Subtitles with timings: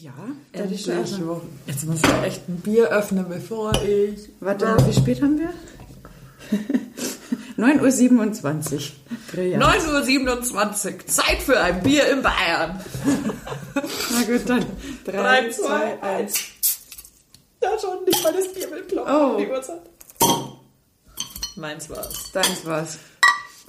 [0.00, 0.12] Ja,
[0.52, 0.86] Endlich.
[0.86, 4.30] Jetzt muss ich echt ein Bier öffnen, bevor ich...
[4.40, 5.52] Warte, wie spät haben wir?
[7.58, 8.80] 9.27 Uhr.
[9.30, 9.62] Brillant.
[9.62, 12.82] 9.27 Uhr, Zeit für ein Bier in Bayern.
[13.74, 14.64] Na gut, dann.
[15.04, 16.44] 3, 2, 1.
[17.62, 19.14] Ja, schon, nicht mal das Bier will ploppen.
[19.14, 19.36] Oh.
[19.38, 19.82] Die Uhrzeit.
[21.56, 22.32] Meins war's.
[22.32, 22.98] Deins war's.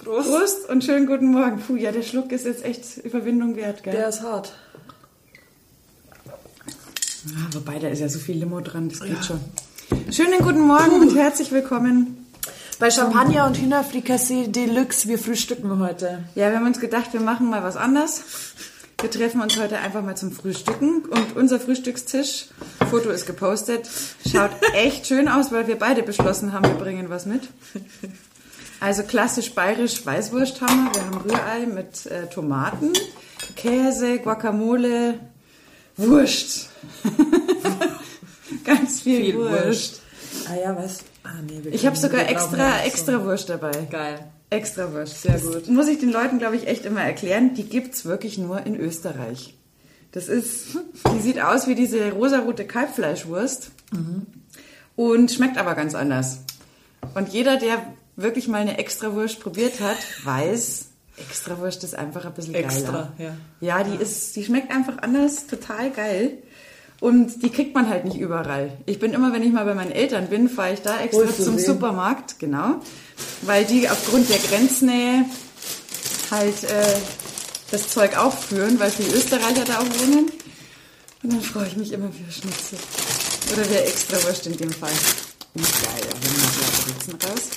[0.01, 0.29] Prost.
[0.29, 1.59] Prost und schönen guten Morgen.
[1.59, 3.93] Puh, ja, der Schluck ist jetzt echt Überwindung wert, gell?
[3.93, 4.53] Der ist hart.
[7.27, 9.39] Ah, wobei, da ist ja so viel Limo dran, das geht schon.
[10.11, 12.25] Schönen guten Morgen und herzlich willkommen.
[12.79, 16.23] Bei Champagner und Hühnerfrikassee Deluxe, wir frühstücken heute.
[16.33, 18.23] Ja, wir haben uns gedacht, wir machen mal was anders.
[18.99, 22.47] Wir treffen uns heute einfach mal zum Frühstücken und unser Frühstückstisch,
[22.89, 23.87] Foto ist gepostet,
[24.27, 27.49] schaut echt schön aus, weil wir beide beschlossen haben, wir bringen was mit.
[28.79, 30.95] Also klassisch bayerisch Weißwurst haben wir.
[30.95, 32.93] Wir haben Rührei mit äh, Tomaten,
[33.55, 35.19] Käse, Guacamole,
[35.97, 36.69] Wurst.
[38.65, 39.65] Ganz viel, Viel Wurst.
[39.65, 40.01] Wurst.
[40.49, 40.99] Ah ja, was?
[41.23, 43.71] Ah, nee, wir Ich habe sogar extra, noch so- extra Wurst dabei.
[43.89, 44.19] Geil.
[44.49, 45.21] Extra Wurst.
[45.21, 45.67] Sehr Das gut.
[45.69, 47.53] Muss ich den Leuten, glaube ich, echt immer erklären.
[47.53, 49.55] Die gibt's wirklich nur in Österreich.
[50.11, 50.77] Das ist,
[51.15, 53.71] die sieht aus wie diese rosarote Kalbfleischwurst
[54.97, 56.39] und schmeckt aber ganz anders.
[57.15, 57.81] Und jeder, der
[58.17, 59.95] wirklich mal eine Extrawurst probiert hat,
[60.25, 60.87] weiß,
[61.29, 63.13] Extrawurst ist einfach ein bisschen Extra, geiler.
[63.17, 63.33] ja.
[63.59, 66.37] Ja, die ist, die schmeckt einfach anders, total geil.
[66.99, 68.77] Und die kriegt man halt nicht überall.
[68.85, 71.43] Ich bin immer, wenn ich mal bei meinen Eltern bin, fahre ich da extra Holst
[71.43, 71.57] zum?
[71.57, 72.75] Supermarkt, genau.
[73.41, 75.25] Weil die aufgrund der Grenznähe
[76.29, 76.95] halt äh,
[77.71, 80.31] das Zeug aufführen, weil viele Österreicher da auch wohnen.
[81.23, 82.77] Und dann freue ich mich immer für Schnitzel.
[83.53, 84.91] Oder der Extrawurst in dem Fall.
[85.55, 85.63] Geil,
[86.07, 87.49] da holen wir Brezen raus.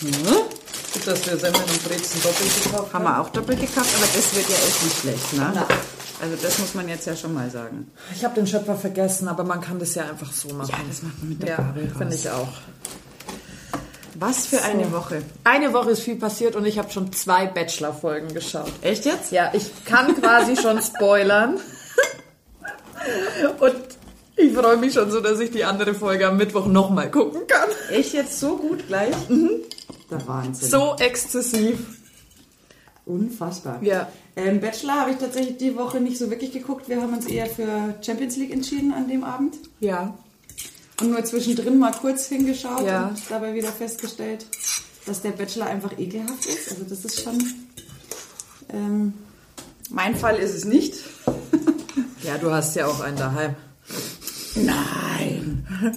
[0.00, 0.65] Hm?
[0.96, 4.34] Gut, dass wir Semmeln und Brezen doppelt gekauft Haben wir auch doppelt gekauft, aber das
[4.34, 5.52] wird ja echt nicht schlecht, ne?
[5.54, 5.66] Na.
[6.22, 7.90] Also das muss man jetzt ja schon mal sagen.
[8.14, 10.70] Ich habe den Schöpfer vergessen, aber man kann das ja einfach so machen.
[10.70, 12.48] Ja, das macht man mit der Ja, Gabel finde ich auch.
[14.14, 15.20] Was für eine Woche.
[15.44, 18.72] Eine Woche ist viel passiert und ich habe schon zwei Bachelor-Folgen geschaut.
[18.80, 19.30] Echt jetzt?
[19.30, 21.60] Ja, ich kann quasi schon spoilern.
[23.60, 23.76] Und
[24.36, 27.68] ich freue mich schon so, dass ich die andere Folge am Mittwoch nochmal gucken kann.
[27.90, 29.14] Echt jetzt so gut gleich?
[30.10, 30.68] Der Wahnsinn.
[30.70, 31.78] So exzessiv.
[33.04, 33.82] Unfassbar.
[33.82, 34.10] Ja.
[34.34, 36.88] Ähm, Bachelor habe ich tatsächlich die Woche nicht so wirklich geguckt.
[36.88, 39.56] Wir haben uns eher für Champions League entschieden an dem Abend.
[39.80, 40.16] Ja.
[41.00, 43.08] Und nur zwischendrin mal kurz hingeschaut Ja.
[43.08, 44.46] und dabei wieder festgestellt,
[45.06, 46.70] dass der Bachelor einfach ekelhaft ist.
[46.72, 47.38] Also das ist schon...
[48.70, 49.14] Ähm,
[49.90, 50.94] mein Fall ist es nicht.
[52.22, 53.54] Ja, du hast ja auch einen daheim.
[54.56, 55.66] Nein.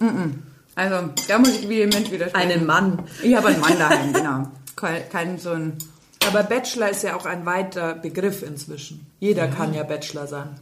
[0.00, 0.42] Mhm.
[0.74, 2.50] Also da muss ich vehement widersprechen.
[2.50, 3.04] Einen Mann.
[3.22, 4.48] Ich habe einen Mann daheim, genau.
[4.76, 5.78] Kein, kein so ein...
[6.26, 9.06] Aber Bachelor ist ja auch ein weiter Begriff inzwischen.
[9.20, 10.60] Jeder kann ja Bachelor sein.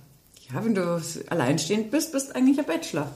[0.53, 3.11] Ja, wenn du alleinstehend bist, bist eigentlich ein Bachelor.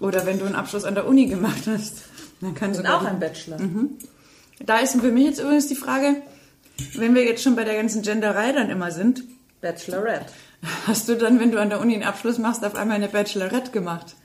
[0.00, 2.02] Oder wenn du einen Abschluss an der Uni gemacht hast,
[2.40, 3.58] dann kannst du auch ein Bachelor.
[4.60, 6.16] Da ist für mich jetzt übrigens die Frage,
[6.94, 9.22] wenn wir jetzt schon bei der ganzen Genderei dann immer sind,
[9.60, 10.32] Bachelorette.
[10.86, 13.70] hast du dann, wenn du an der Uni einen Abschluss machst, auf einmal eine Bachelorette
[13.70, 14.16] gemacht?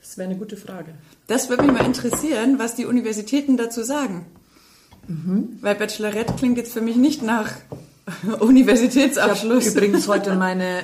[0.00, 0.94] Das wäre eine gute Frage.
[1.26, 4.26] Das würde mich mal interessieren, was die Universitäten dazu sagen.
[5.62, 7.50] Weil Bachelorette klingt jetzt für mich nicht nach
[8.22, 9.66] Ich habe Universitätsabschluss.
[9.68, 10.80] übrigens heute meine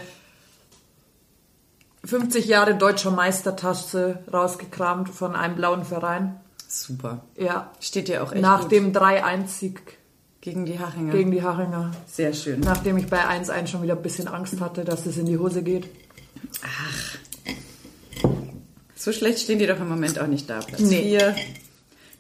[2.05, 6.37] 50 Jahre deutscher Meistertasse rausgekramt von einem blauen Verein.
[6.69, 7.25] Super.
[7.39, 7.71] Ja.
[7.81, 8.73] Steht ja auch echt Nach gut.
[8.73, 9.81] dem 3-1-Sieg
[10.43, 11.13] gegen die Hachinger.
[11.13, 11.93] gegen die Haringer.
[12.07, 12.61] Sehr schön.
[12.61, 15.63] Nachdem ich bei 1-1 schon wieder ein bisschen Angst hatte, dass es in die Hose
[15.63, 15.89] geht.
[19.05, 20.61] So schlecht stehen die doch im Moment auch nicht da.
[20.61, 21.03] Platz Nee.
[21.03, 21.37] vier.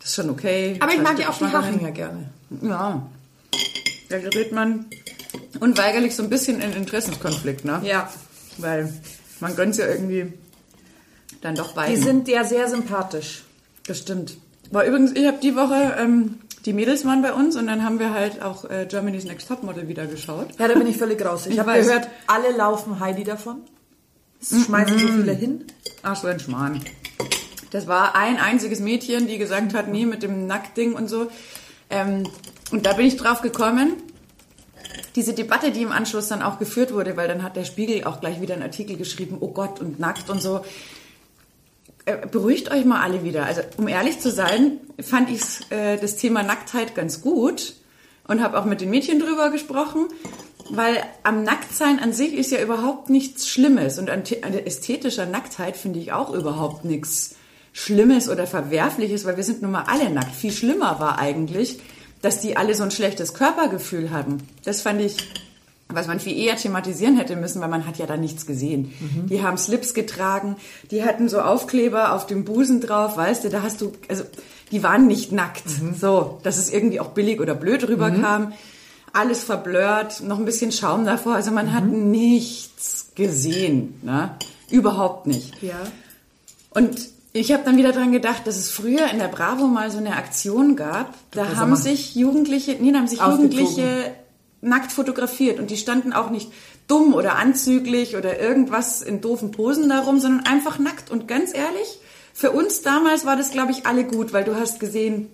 [0.00, 0.76] Das ist schon okay.
[0.80, 1.44] Aber ich mag ja auch die.
[1.46, 2.28] Hachinger gerne.
[2.60, 3.06] Ja.
[4.10, 4.84] Da gerät man
[5.60, 7.80] unweigerlich so ein bisschen in Interessenskonflikt, ne?
[7.84, 8.10] Ja.
[8.58, 8.92] Weil
[9.40, 10.30] man gönnt ja irgendwie
[11.40, 12.02] dann doch Die beiden.
[12.02, 13.44] sind ja sehr sympathisch.
[13.86, 14.36] das stimmt.
[14.70, 17.98] War übrigens, ich habe die Woche, ähm, die Mädels waren bei uns und dann haben
[17.98, 20.48] wir halt auch äh, Germany's Next Topmodel wieder geschaut.
[20.58, 21.46] Ja, da bin ich völlig raus.
[21.46, 23.62] Ich, Ich habe gehört, alle laufen Heidi davon.
[24.50, 25.64] Es schmeißen so viele hin.
[26.02, 26.80] Ach so, ein Schmarrn.
[27.70, 31.28] Das war ein einziges Mädchen, die gesagt hat, nie mit dem Nacktding und so.
[31.88, 32.28] Ähm,
[32.70, 33.94] und da bin ich drauf gekommen,
[35.16, 38.20] diese Debatte, die im Anschluss dann auch geführt wurde, weil dann hat der Spiegel auch
[38.20, 40.64] gleich wieder einen Artikel geschrieben, oh Gott, und nackt und so.
[42.04, 43.46] Äh, beruhigt euch mal alle wieder.
[43.46, 47.74] Also, um ehrlich zu sein, fand ich äh, das Thema Nacktheit ganz gut
[48.28, 50.08] und habe auch mit den Mädchen drüber gesprochen,
[50.70, 56.00] weil am Nacktsein an sich ist ja überhaupt nichts Schlimmes und an, ästhetischer Nacktheit finde
[56.00, 57.36] ich auch überhaupt nichts
[57.72, 60.34] Schlimmes oder Verwerfliches, weil wir sind nun mal alle nackt.
[60.34, 61.80] Viel schlimmer war eigentlich,
[62.22, 64.38] dass die alle so ein schlechtes Körpergefühl haben.
[64.64, 65.16] Das fand ich
[65.88, 68.92] was man viel eher thematisieren hätte müssen, weil man hat ja da nichts gesehen.
[69.28, 70.56] Die haben Slips getragen,
[70.90, 74.24] die hatten so Aufkleber auf dem Busen drauf, weißt du, da hast du, also
[74.72, 75.64] die waren nicht nackt,
[76.00, 78.52] so, dass es irgendwie auch billig oder blöd rüberkam.
[79.14, 84.36] Alles verblurrt, noch ein bisschen Schaum davor, also man hat nichts gesehen, ne?
[84.70, 85.62] Überhaupt nicht.
[85.62, 85.80] Ja.
[86.70, 89.98] Und ich habe dann wieder dran gedacht, dass es früher in der Bravo mal so
[89.98, 91.14] eine Aktion gab.
[91.30, 93.20] Da haben sich Jugendliche, nee, da haben sich.
[93.20, 94.12] Jugendliche
[94.60, 96.50] nackt fotografiert und die standen auch nicht
[96.86, 101.10] dumm oder anzüglich oder irgendwas in doofen Posen darum, sondern einfach nackt.
[101.10, 101.98] Und ganz ehrlich,
[102.32, 105.28] für uns damals war das, glaube ich, alle gut, weil du hast gesehen,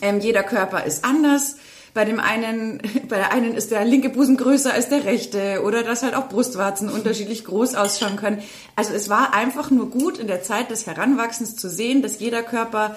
[0.00, 1.56] ähm, jeder Körper ist anders.
[1.94, 5.82] Bei dem einen, bei der einen ist der linke Busen größer als der rechte oder
[5.82, 8.42] dass halt auch Brustwarzen unterschiedlich groß ausschauen können.
[8.76, 12.42] Also es war einfach nur gut in der Zeit des Heranwachsens zu sehen, dass jeder
[12.42, 12.96] Körper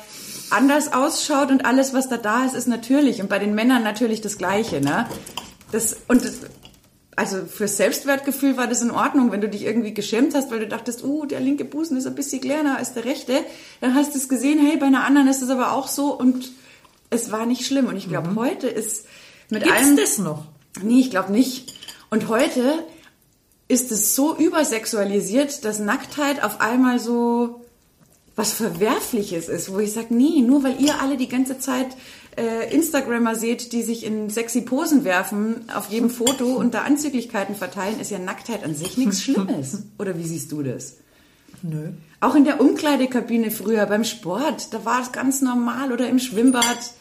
[0.49, 3.21] anders ausschaut und alles, was da da ist, ist natürlich.
[3.21, 5.07] Und bei den Männern natürlich das Gleiche, ne?
[5.71, 6.41] Das, und das,
[7.15, 10.67] also fürs Selbstwertgefühl war das in Ordnung, wenn du dich irgendwie geschämt hast, weil du
[10.67, 13.33] dachtest, uh, der linke Busen ist ein bisschen kleiner als der rechte,
[13.81, 16.51] dann hast du es gesehen, hey, bei einer anderen ist es aber auch so und
[17.15, 17.87] es war nicht schlimm.
[17.87, 19.05] Und ich glaube, heute ist
[19.49, 19.97] mit Gibt's allem...
[19.97, 20.45] das noch?
[20.81, 21.73] Nee, ich glaube nicht.
[22.09, 22.85] Und heute
[23.67, 27.61] ist es so übersexualisiert, dass Nacktheit auf einmal so
[28.35, 31.87] was Verwerfliches ist, wo ich sage, nee, nur weil ihr alle die ganze Zeit
[32.37, 37.55] äh, Instagrammer seht, die sich in sexy Posen werfen auf jedem Foto und da Anzüglichkeiten
[37.55, 39.83] verteilen, ist ja Nacktheit an sich nichts Schlimmes.
[39.97, 40.97] Oder wie siehst du das?
[41.61, 41.91] Nö.
[42.19, 46.93] Auch in der Umkleidekabine früher beim Sport, da war es ganz normal oder im Schwimmbad.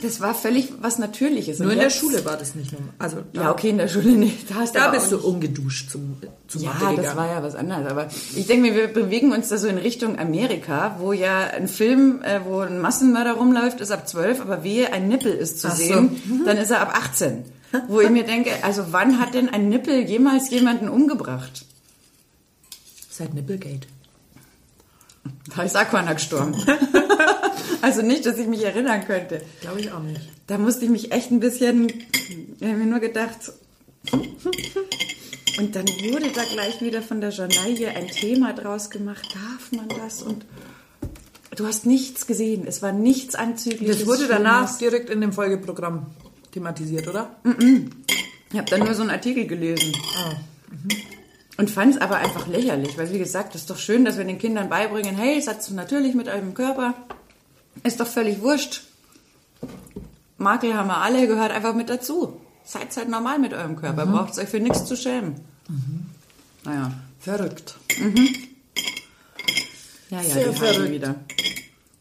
[0.00, 1.58] Das war völlig was Natürliches.
[1.58, 2.94] Nur in der Schule war das nicht normal.
[2.98, 4.50] Also da, Ja, okay, in der Schule nicht.
[4.50, 6.16] Da, hast da bist du ungeduscht zum,
[6.48, 7.86] zum ja, Mathe das war ja was anderes.
[7.86, 11.68] Aber ich denke mir, wir bewegen uns da so in Richtung Amerika, wo ja ein
[11.68, 15.68] Film, äh, wo ein Massenmörder rumläuft, ist ab 12, aber wehe, ein Nippel ist zu
[15.68, 15.82] Ach so.
[15.82, 17.44] sehen, dann ist er ab 18.
[17.88, 21.64] Wo ich mir denke, also wann hat denn ein Nippel jemals jemanden umgebracht?
[23.10, 23.86] Seit Nipplegate.
[25.54, 26.54] Da ist Aquanak gestorben.
[27.82, 29.42] also nicht, dass ich mich erinnern könnte.
[29.60, 30.20] Glaube ich auch nicht.
[30.46, 33.52] Da musste ich mich echt ein bisschen, ich habe mir nur gedacht.
[35.58, 39.22] Und dann wurde da gleich wieder von der Journalie ein Thema draus gemacht.
[39.34, 40.22] Darf man das?
[40.22, 40.46] Und
[41.56, 42.66] du hast nichts gesehen.
[42.66, 43.98] Es war nichts Anzügliches.
[43.98, 46.06] Das wurde danach direkt in dem Folgeprogramm
[46.52, 47.36] thematisiert, oder?
[48.50, 49.92] Ich habe dann nur so einen Artikel gelesen.
[50.16, 50.36] Ah.
[51.58, 54.24] Und fand es aber einfach lächerlich, weil wie gesagt, es ist doch schön, dass wir
[54.24, 56.94] den Kindern beibringen, hey, seid so natürlich mit eurem Körper.
[57.82, 58.82] Ist doch völlig wurscht.
[60.38, 62.40] Makel haben wir alle, gehört einfach mit dazu.
[62.64, 65.40] Seid halt normal mit eurem Körper, braucht euch für nichts zu schämen.
[66.64, 66.92] Naja.
[67.18, 67.76] Verrückt.
[70.10, 70.90] Ja, ja, Sehr die verrückt.
[70.90, 71.14] wieder.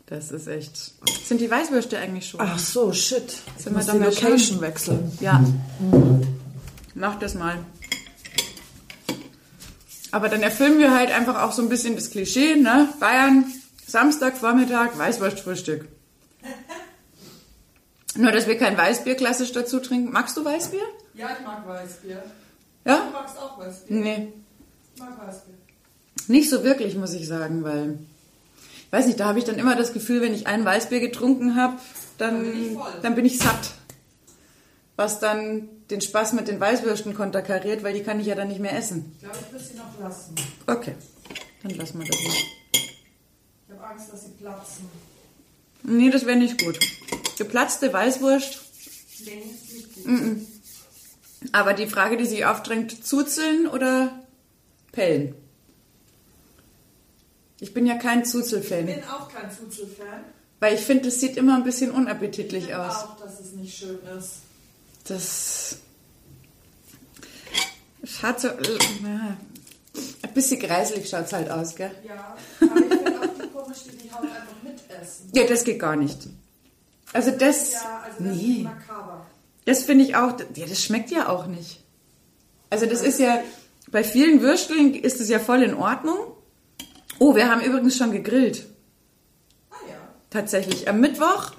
[0.07, 0.93] Das ist echt.
[1.25, 2.41] Sind die Weißwürste eigentlich schon?
[2.41, 3.29] Ach so, shit.
[3.57, 5.11] Sind wir muss da die Location wechseln.
[5.21, 5.43] Ja.
[6.95, 7.59] Mach das mal.
[10.11, 12.89] Aber dann erfüllen wir halt einfach auch so ein bisschen das Klischee, ne?
[12.99, 13.45] Bayern,
[13.91, 15.87] Samstagvormittag, Weißwurstfrühstück.
[18.15, 20.11] Nur, dass wir kein Weißbier klassisch dazu trinken.
[20.11, 20.83] Magst du Weißbier?
[21.13, 22.23] Ja, ich mag Weißbier.
[22.85, 23.05] Ja?
[23.05, 23.97] Du magst auch Weißbier?
[23.97, 24.33] Nee.
[24.95, 25.55] Ich mag Weißbier.
[26.27, 27.99] Nicht so wirklich, muss ich sagen, weil,
[28.91, 31.77] weiß nicht, da habe ich dann immer das Gefühl, wenn ich ein Weißbier getrunken habe,
[32.17, 33.71] dann, Dann bin ich dann bin ich satt.
[34.95, 38.59] Was dann den Spaß mit den Weißwürsten konterkariert, weil die kann ich ja dann nicht
[38.59, 39.13] mehr essen.
[39.15, 40.35] Ich glaube, ich will sie noch lassen.
[40.67, 40.95] Okay,
[41.63, 42.60] dann lassen wir das mal.
[43.95, 44.85] Ich Angst, dass sie platzen.
[45.83, 46.79] Nee, das wäre nicht gut.
[47.37, 48.61] Geplatzte Weißwurst,
[49.25, 49.43] Nee,
[49.73, 50.37] nicht gut.
[51.51, 54.19] aber die Frage, die sich aufdrängt, zuzeln oder
[54.91, 55.35] pellen?
[57.59, 60.23] Ich bin ja kein Ich Zuzelfan, bin auch kein Fuzel-Fan.
[60.59, 62.95] weil ich finde, das sieht immer ein bisschen unappetitlich Ich aus.
[63.03, 64.37] auch, dass es nicht schön ist.
[65.07, 65.77] Das
[68.03, 71.91] es hat so äh, ein bisschen kreislig schaut es halt aus, gell?
[72.07, 73.10] Ja, aber ich finde
[73.71, 75.29] auch die Haut einfach mitessen.
[75.33, 76.27] Ja, das geht gar nicht.
[77.13, 78.67] Also das, Ja, also das nee,
[79.65, 81.83] das finde ich auch, ja, das schmeckt ja auch nicht.
[82.69, 83.41] Also das ist ja,
[83.91, 86.17] bei vielen Würsteln ist es ja voll in Ordnung.
[87.19, 88.65] Oh, wir haben übrigens schon gegrillt.
[89.69, 89.95] Ah ja.
[90.29, 90.87] Tatsächlich.
[90.87, 91.51] Am Mittwoch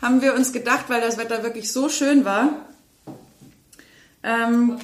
[0.00, 2.50] haben wir uns gedacht, weil das Wetter wirklich so schön war,
[4.22, 4.80] ähm, Und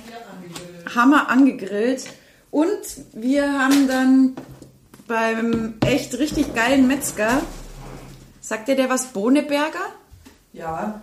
[1.11, 2.05] wir angegrillt.
[2.51, 2.81] Und
[3.13, 4.37] wir haben dann
[5.09, 7.43] beim echt richtig geilen Metzger,
[8.41, 9.87] sagt dir der was, Bohneberger?
[10.53, 11.01] Ja.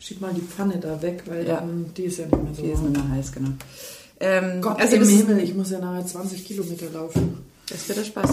[0.00, 1.56] Schieb mal die Pfanne da weg, weil Ja.
[1.56, 3.50] dann, die ist ja nicht mehr so Die ist nicht mehr heiß, genau.
[4.20, 7.44] Ähm, Gott also im Himmel, ich muss ja nachher 20 Kilometer laufen.
[7.68, 8.30] Das wird der Spaß.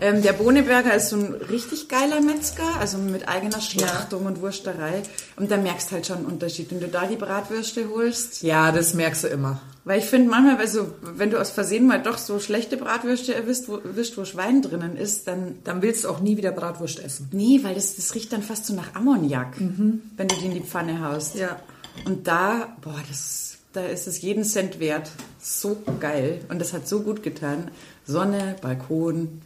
[0.00, 5.02] Ähm, der Bohneberger ist so ein richtig geiler Metzger, also mit eigener Schlachtung und Wursterei.
[5.36, 8.42] Und da merkst halt schon einen Unterschied, wenn du da die Bratwürste holst.
[8.42, 9.60] Ja, das merkst du immer.
[9.84, 13.64] Weil ich finde manchmal, also, wenn du aus Versehen mal doch so schlechte Bratwürste erwischt,
[13.66, 17.28] wo, erwischt, wo Schwein drinnen ist, dann Dann willst du auch nie wieder Bratwurst essen.
[17.32, 20.60] Nee, weil das, das riecht dann fast so nach Ammoniak, wenn du die in die
[20.60, 21.34] Pfanne haust.
[21.34, 21.60] Ja.
[22.04, 25.10] Und da, boah, das, da ist es jeden Cent wert.
[25.40, 26.40] So geil.
[26.48, 27.70] Und das hat so gut getan.
[28.06, 29.42] Sonne, Balkon,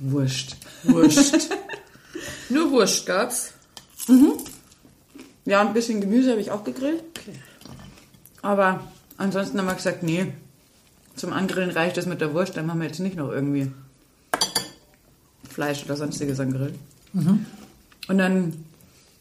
[0.00, 0.56] Wurst.
[0.84, 1.50] Wurst.
[2.48, 3.52] Nur Wurst gab's.
[5.44, 7.02] Ja, ein bisschen Gemüse habe ich auch gegrillt.
[8.42, 8.80] Aber
[9.16, 10.32] ansonsten haben wir gesagt, nee,
[11.16, 12.56] zum Angrillen reicht das mit der Wurst.
[12.56, 13.70] Dann machen wir jetzt nicht noch irgendwie
[15.48, 16.78] Fleisch oder sonstiges angrillen.
[18.08, 18.64] Und dann,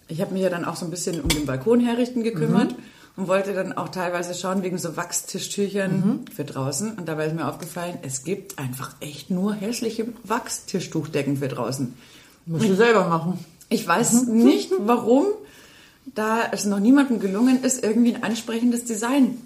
[0.07, 2.75] ich habe mich ja dann auch so ein bisschen um den Balkon herrichten gekümmert
[3.15, 6.93] und wollte dann auch teilweise schauen wegen so Wachstischtüchern für draußen.
[6.93, 11.93] Und dabei ist mir aufgefallen, es gibt einfach echt nur hässliche Wachstischtuchdecken für draußen.
[12.45, 13.43] Musst du selber machen.
[13.69, 15.25] Ich weiß nicht, warum
[16.05, 19.37] da es noch niemandem gelungen ist, irgendwie ein ansprechendes Design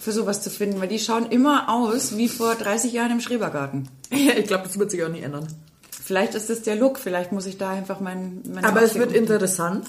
[0.00, 3.88] für sowas zu finden, weil die schauen immer aus wie vor 30 Jahren im Schrebergarten.
[4.10, 5.46] Ja, ich glaube, das wird sich auch nie ändern.
[5.90, 9.12] Vielleicht ist das der Look, vielleicht muss ich da einfach mein, mein Aber es wird
[9.12, 9.86] interessant,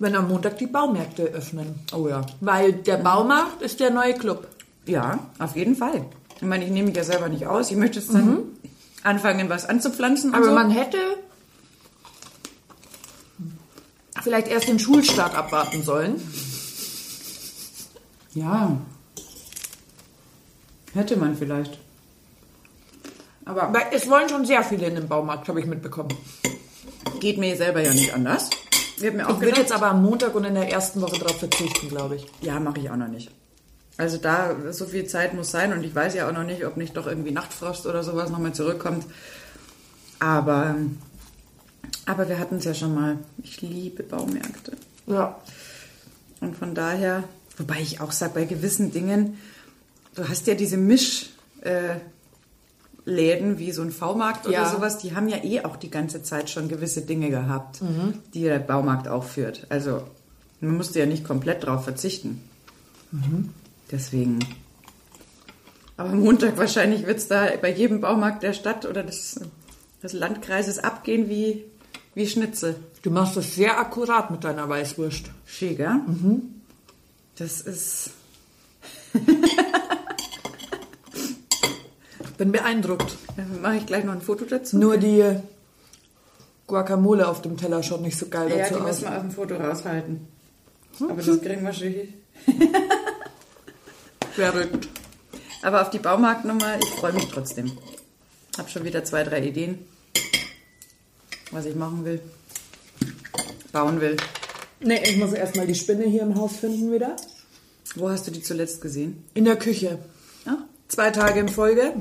[0.00, 1.78] wenn am Montag die Baumärkte öffnen.
[1.92, 2.22] Oh ja.
[2.40, 4.48] Weil der Baumarkt ist der neue Club.
[4.86, 6.06] Ja, auf jeden Fall.
[6.36, 7.70] Ich meine, ich nehme mich ja selber nicht aus.
[7.70, 8.44] Ich möchte jetzt dann
[9.02, 10.34] anfangen, was anzupflanzen.
[10.34, 10.52] Aber so.
[10.52, 10.96] man hätte
[14.22, 16.20] vielleicht erst den Schulstart abwarten sollen.
[18.32, 18.78] Ja.
[20.94, 21.78] Hätte man vielleicht.
[23.44, 26.16] Aber es wollen schon sehr viele in den Baumarkt, habe ich mitbekommen.
[27.20, 28.48] geht mir selber ja nicht anders.
[29.00, 32.16] Ich Ich würde jetzt aber am Montag und in der ersten Woche darauf verzichten, glaube
[32.16, 32.26] ich.
[32.42, 33.30] Ja, mache ich auch noch nicht.
[33.96, 36.76] Also da, so viel Zeit muss sein und ich weiß ja auch noch nicht, ob
[36.76, 39.04] nicht doch irgendwie Nachtfrost oder sowas nochmal zurückkommt.
[40.18, 40.76] Aber,
[42.06, 43.18] aber wir hatten es ja schon mal.
[43.42, 44.72] Ich liebe Baumärkte.
[45.06, 45.38] Ja.
[46.40, 47.24] Und von daher,
[47.56, 49.38] wobei ich auch sage, bei gewissen Dingen,
[50.14, 51.30] du hast ja diese Misch,
[51.62, 51.96] äh,
[53.04, 54.70] Läden wie so ein V-Markt oder Ja.
[54.70, 57.80] sowas, die haben ja eh auch die ganze Zeit schon gewisse Dinge gehabt,
[58.34, 59.66] die der Baumarkt auch führt.
[59.70, 60.02] Also
[60.60, 62.42] man musste ja nicht komplett drauf verzichten.
[63.90, 64.38] Deswegen.
[65.96, 69.40] Aber Montag wahrscheinlich wird es da bei jedem Baumarkt der Stadt oder des,
[70.02, 71.64] des Landkreises abgehen wie,
[72.14, 72.76] wie Schnitzel.
[73.02, 75.26] Du machst das sehr akkurat mit deiner Weißwurst.
[75.46, 75.96] Schön, gell?
[77.36, 78.10] Das ist.
[82.40, 83.18] Bin beeindruckt.
[83.36, 84.78] Da mache ich gleich noch ein Foto dazu.
[84.78, 85.22] Nur die
[86.66, 88.86] Guacamole auf dem Teller schaut nicht so geil ja, dazu die aus.
[88.86, 90.26] müssen wir auf dem Foto raushalten.
[91.00, 92.14] Aber das kriegen wir schon hin.
[94.32, 94.88] Verrückt.
[95.60, 97.72] Aber auf die Baumarktnummer, ich freue mich trotzdem.
[98.56, 99.78] Hab schon wieder zwei, drei Ideen,
[101.50, 102.22] was ich machen will.
[103.70, 104.16] Bauen will.
[104.80, 107.16] Nee, ich muss erstmal die Spinne hier im Haus finden wieder.
[107.96, 109.24] Wo hast du die zuletzt gesehen?
[109.34, 109.98] In der Küche.
[110.46, 110.56] Ja?
[110.88, 111.92] Zwei Tage in Folge.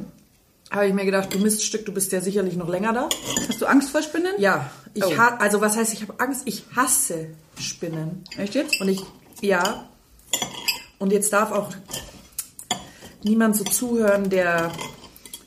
[0.72, 3.10] Habe ich mir gedacht, du Miststück, du bist ja sicherlich noch länger da.
[3.48, 4.34] Hast du Angst vor Spinnen?
[4.38, 5.18] Ja, ich Oh.
[5.18, 8.24] ha also was heißt, ich habe Angst, ich hasse Spinnen.
[8.38, 8.80] Echt jetzt?
[8.80, 9.02] Und ich,
[9.42, 9.90] ja.
[11.00, 11.72] Und jetzt darf auch
[13.24, 14.72] niemand so zuhören, der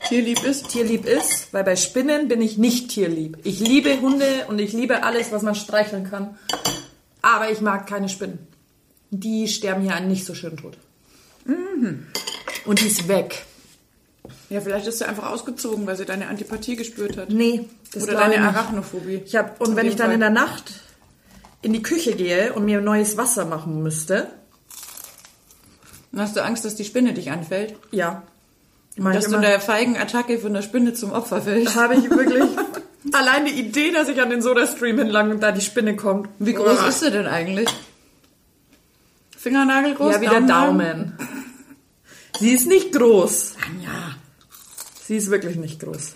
[0.09, 0.67] Tierlieb ist?
[0.69, 3.37] tierlieb ist, weil bei Spinnen bin ich nicht tierlieb.
[3.43, 6.37] Ich liebe Hunde und ich liebe alles, was man streicheln kann.
[7.21, 8.39] Aber ich mag keine Spinnen.
[9.11, 10.77] Die sterben hier einen nicht so schön tot.
[12.65, 13.45] Und die ist weg.
[14.53, 17.31] Ja, vielleicht ist sie einfach ausgezogen, weil sie deine Antipathie gespürt hat.
[17.31, 18.39] Nee, das Oder deine ich.
[18.39, 19.23] Arachnophobie.
[19.25, 20.13] Ich hab, und wenn ich dann Fall.
[20.13, 20.73] in der Nacht
[21.63, 24.27] in die Küche gehe und mir neues Wasser machen müsste,
[26.11, 27.73] Dann hast du Angst, dass die Spinne dich anfällt?
[27.89, 28.21] ja,
[28.95, 31.75] mach Dass du der feigen Attacke von der Spinne zum Opfer fällst?
[31.75, 32.43] habe ich wirklich
[33.11, 36.29] allein die Idee, dass ich an den Soda-Stream entlang und da die Spinne kommt.
[36.37, 36.87] Wie groß Uah.
[36.89, 37.69] ist sie denn eigentlich?
[39.35, 40.13] Fingernagel groß?
[40.13, 40.47] Ja, wie der Daumen?
[40.47, 41.17] Daumen.
[42.39, 43.55] Sie ist nicht groß.
[43.67, 44.15] Anja.
[45.13, 46.13] Sie ist wirklich nicht groß.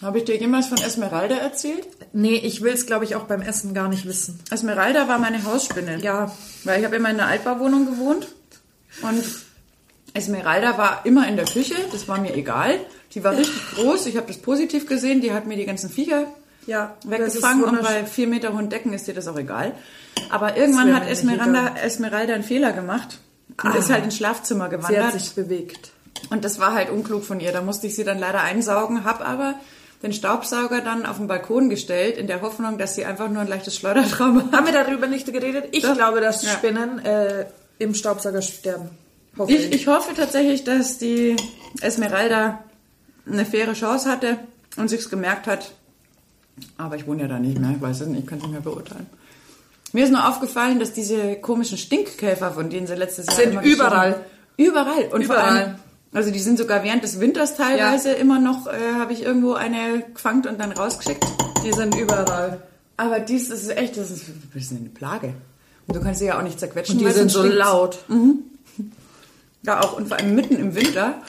[0.00, 1.86] Habe ich dir jemals von Esmeralda erzählt?
[2.14, 4.40] Nee, ich will es, glaube ich, auch beim Essen gar nicht wissen.
[4.50, 5.98] Esmeralda war meine Hausspinne.
[6.00, 8.26] Ja, Weil ich habe immer in einer Altbauwohnung gewohnt
[9.02, 9.22] und
[10.14, 12.80] Esmeralda war immer in der Küche, das war mir egal.
[13.12, 16.24] Die war richtig groß, ich habe das positiv gesehen, die hat mir die ganzen Viecher
[16.66, 16.96] ja.
[17.04, 19.74] weggefangen und bei vier Meter hohen Decken ist dir das auch egal.
[20.30, 23.18] Aber irgendwann hat Esmeralda, Esmeralda einen Fehler gemacht
[23.62, 25.20] und ist halt ins Schlafzimmer Sie hat gewandert.
[25.20, 25.90] sich bewegt.
[26.30, 27.52] Und das war halt unklug von ihr.
[27.52, 29.54] Da musste ich sie dann leider einsaugen, hab aber
[30.02, 33.48] den Staubsauger dann auf den Balkon gestellt, in der Hoffnung, dass sie einfach nur ein
[33.48, 34.52] leichtes Schleudertrauma hat.
[34.52, 35.68] Haben wir darüber nicht geredet?
[35.72, 35.94] Ich Doch.
[35.94, 36.50] glaube, dass Ja.
[36.52, 37.46] Spinnen äh,
[37.78, 38.90] im Staubsauger sterben.
[39.36, 41.36] Hoffe Ich, ich hoffe tatsächlich, dass die
[41.80, 42.62] Esmeralda
[43.26, 44.38] eine faire Chance hatte
[44.76, 45.72] und sich's gemerkt hat.
[46.76, 48.52] Aber ich wohne ja da nicht mehr, ich weiß es nicht, ich kann es nicht
[48.52, 49.06] mehr beurteilen.
[49.92, 54.20] Mir ist nur aufgefallen, dass diese komischen Stinkkäfer, von denen sie letztes Jahr Sind überall.
[54.56, 55.04] Überall.
[55.12, 55.78] Und vor Überall.
[56.12, 60.04] Also die sind sogar während des Winters teilweise immer noch, äh, habe ich irgendwo eine
[60.14, 61.24] gefangen und dann rausgeschickt.
[61.64, 62.62] Die sind überall.
[62.96, 65.34] Aber dies das ist echt, das ist ein bisschen eine Plage.
[65.86, 66.98] Und du kannst sie ja auch nicht zerquetschen.
[66.98, 67.58] Und die sind so stinkt's.
[67.58, 67.98] laut.
[69.62, 71.20] Ja, auch und vor allem mitten im Winter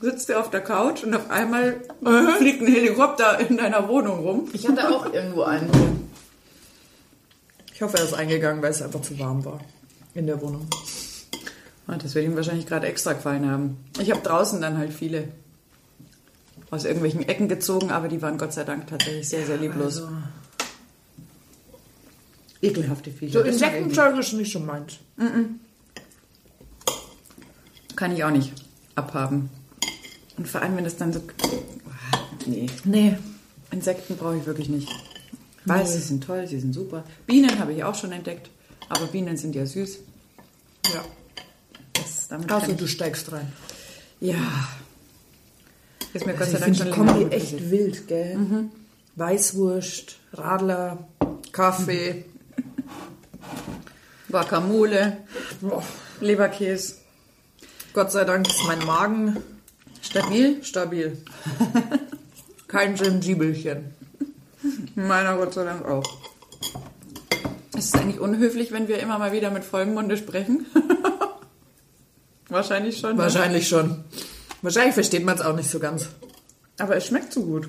[0.00, 1.80] sitzt du auf der Couch und auf einmal
[2.38, 4.48] fliegt ein Helikopter in deiner Wohnung rum.
[4.52, 5.70] Ich hatte auch irgendwo einen.
[7.74, 9.60] Ich hoffe, er ist eingegangen, weil es einfach zu warm war
[10.14, 10.66] in der Wohnung.
[11.86, 13.76] Ah, Das wird ihm wahrscheinlich gerade extra gefallen haben.
[14.00, 15.28] Ich habe draußen dann halt viele
[16.70, 19.98] aus irgendwelchen Ecken gezogen, aber die waren Gott sei Dank tatsächlich sehr, sehr lieblos.
[19.98, 20.08] Also,
[22.62, 23.40] Ekelhafte Viecher.
[23.40, 23.46] so.
[23.46, 24.98] Insektenzeug ist nicht so meins.
[27.96, 28.52] kann ich auch nicht
[28.94, 29.50] abhaben.
[30.36, 31.20] Und vor allem, wenn das dann so...
[32.46, 33.16] Nee, Nee.
[33.70, 34.88] Insekten brauche ich wirklich nicht.
[34.88, 37.04] Ich weiß, sie sind toll, sie sind super.
[37.26, 38.50] Bienen habe ich auch schon entdeckt,
[38.88, 39.98] aber Bienen sind ja süß.
[40.92, 41.04] Ja.
[42.24, 43.52] Das, damit Also du steigst rein.
[44.20, 44.36] ja.
[46.12, 47.70] Ist mir Gott Also sei ich Dank schon die länger Kombi echt passiert.
[47.70, 48.38] wild, gell?
[49.16, 51.08] Weißwurst, Radler,
[51.50, 52.24] Kaffee.
[54.30, 55.16] Guacamole.
[56.20, 56.94] Leberkäse.
[57.92, 59.36] Gott sei Dank ist mein Magen
[60.02, 60.62] Stabil?
[60.62, 61.18] stabil.
[62.68, 63.86] Kein Gingibelchen.
[64.94, 66.04] Meiner Gott sei Dank auch.
[67.76, 70.66] Ist es eigentlich unhöflich, wenn wir immer mal wieder mit vollem Munde sprechen?
[72.48, 73.12] Wahrscheinlich schon.
[73.16, 73.18] ne?
[73.22, 74.04] Wahrscheinlich schon.
[74.62, 76.08] Wahrscheinlich versteht man es auch nicht so ganz.
[76.78, 77.68] Aber es schmeckt so gut.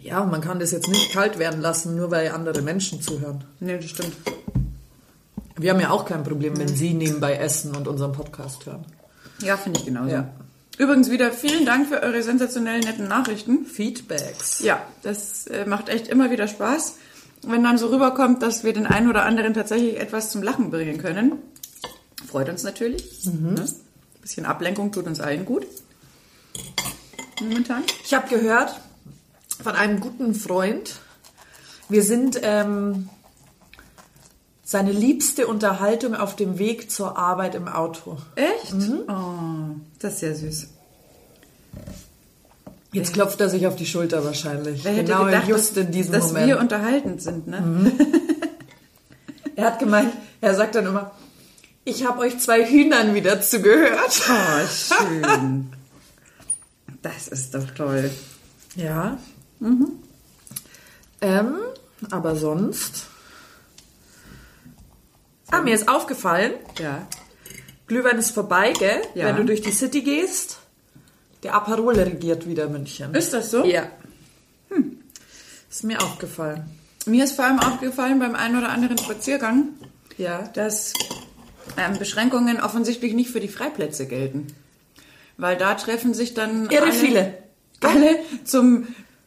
[0.00, 3.44] Ja, und man kann das jetzt nicht kalt werden lassen, nur weil andere Menschen zuhören.
[3.60, 4.14] Nee, das stimmt.
[5.56, 8.84] Wir haben ja auch kein Problem, wenn Sie nebenbei essen und unseren Podcast hören.
[9.42, 10.10] Ja, finde ich genauso.
[10.10, 10.28] Ja.
[10.78, 13.66] Übrigens wieder vielen Dank für eure sensationellen netten Nachrichten.
[13.66, 14.60] Feedbacks.
[14.60, 16.96] Ja, das äh, macht echt immer wieder Spaß,
[17.46, 20.98] wenn dann so rüberkommt, dass wir den einen oder anderen tatsächlich etwas zum Lachen bringen
[20.98, 21.34] können.
[22.26, 23.24] Freut uns natürlich.
[23.24, 23.54] Ne?
[23.60, 25.66] Ein bisschen Ablenkung tut uns allen gut.
[27.40, 27.82] Momentan.
[28.04, 28.80] Ich habe gehört
[29.62, 31.00] von einem guten Freund,
[31.88, 33.08] wir sind ähm,
[34.64, 38.16] seine liebste Unterhaltung auf dem Weg zur Arbeit im Auto.
[38.36, 38.74] Echt?
[39.08, 40.68] Oh, das ist ja süß.
[42.92, 44.84] Jetzt klopft er sich auf die Schulter wahrscheinlich.
[44.84, 46.46] Wer hätte genau gedacht, just dass, in diesem dass Moment.
[46.46, 47.92] wir unterhaltend sind, ne?
[49.56, 51.12] er hat gemeint, er sagt dann immer,
[51.84, 54.22] ich habe euch zwei Hühnern wieder zugehört.
[54.28, 55.72] Oh, schön.
[57.02, 58.10] das ist doch toll.
[58.76, 59.18] Ja.
[61.20, 61.54] Ähm,
[62.10, 63.06] aber sonst.
[65.50, 67.06] Ah, mir ist aufgefallen, Ja.
[67.86, 69.02] Glühwein ist vorbei, gell?
[69.14, 69.26] Ja.
[69.26, 70.58] Wenn du durch die City gehst,
[71.42, 73.14] der Aperol regiert wieder München.
[73.14, 73.64] Ist das so?
[73.66, 73.86] Ja.
[74.70, 74.98] Hm.
[75.68, 76.64] Ist mir aufgefallen.
[77.04, 79.70] Mir ist vor allem aufgefallen beim einen oder anderen Spaziergang,
[80.16, 80.42] Ja.
[80.54, 80.94] dass
[81.76, 84.46] ähm, Beschränkungen offensichtlich nicht für die Freiplätze gelten.
[85.36, 87.34] Weil da treffen sich dann Irre alle, viele.
[87.80, 88.86] alle zum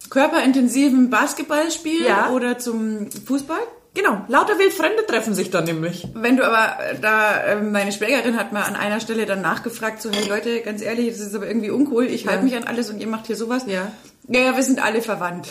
[0.10, 2.30] körperintensiven Basketballspiel Ja.
[2.30, 3.60] oder zum Fußball.
[3.96, 6.06] Genau, lauter Wildfremde treffen sich da nämlich.
[6.14, 10.02] Wenn du aber äh, da, äh, meine Schwägerin hat mal an einer Stelle dann nachgefragt,
[10.02, 12.90] so, hey Leute, ganz ehrlich, das ist aber irgendwie uncool, ich halte mich an alles
[12.90, 13.64] und ihr macht hier sowas.
[13.68, 13.92] Ja.
[14.28, 15.48] Ja, ja, wir sind alle verwandt.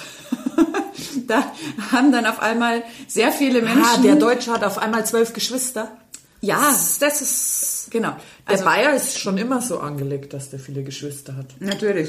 [1.26, 1.42] da
[1.90, 3.82] haben dann auf einmal sehr viele Menschen.
[3.82, 5.90] Ah, der Deutsche hat auf einmal zwölf Geschwister.
[6.44, 7.86] Ja, Das, das ist.
[7.90, 8.10] genau.
[8.46, 11.46] Der Also, Bayer ist schon immer so angelegt, dass der viele Geschwister hat.
[11.60, 12.08] natürlich.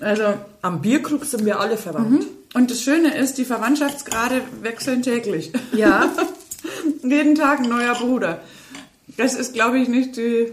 [0.00, 2.24] Also, Am Bierkrug sind wir alle verwandt.
[2.54, 5.52] und das Schöne ist, die Verwandtschaftsgrade wechseln täglich.
[5.72, 6.10] Ja.
[7.02, 8.40] Jeden Tag ein neuer Bruder.
[9.16, 10.52] Das ist, glaube ich, nicht die,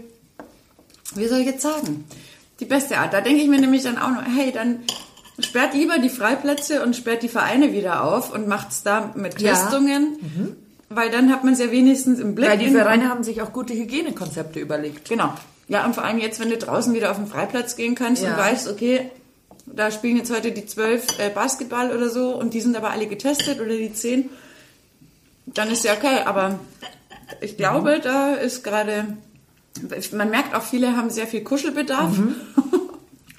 [1.14, 2.04] wie soll ich jetzt sagen,
[2.60, 3.12] die beste Art.
[3.14, 4.80] Da denke ich mir nämlich dann auch noch, hey, dann
[5.38, 9.52] sperrt lieber die Freiplätze und sperrt die Vereine wieder auf und macht's da mit Ja.
[9.54, 10.56] Testungen,
[10.90, 12.48] weil dann hat man es ja wenigstens im Blick.
[12.48, 15.08] Weil die Vereine haben sich auch gute Hygienekonzepte überlegt.
[15.08, 15.32] Genau.
[15.68, 18.30] Ja, und vor allem jetzt, wenn du draußen wieder auf den Freiplatz gehen kannst Ja.
[18.32, 19.10] und weißt, okay,
[19.66, 23.06] da spielen jetzt heute die zwölf äh, Basketball oder so und die sind aber alle
[23.06, 24.30] getestet oder die zehn,
[25.46, 26.20] dann ist ja okay.
[26.24, 26.58] Aber
[27.42, 29.04] ich glaube, da ist gerade,
[30.12, 32.12] man merkt auch, viele haben sehr viel Kuschelbedarf,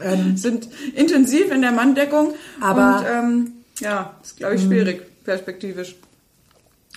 [0.01, 2.33] Ähm, sind intensiv in der Manndeckung.
[2.61, 5.97] Aber- und, ähm, ja, ist, glaube ich, schwierig, perspektivisch.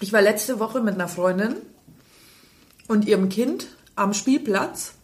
[0.03, 1.55] Ich war letzte Woche mit einer Freundin
[2.89, 4.95] und ihrem Kind am Spielplatz.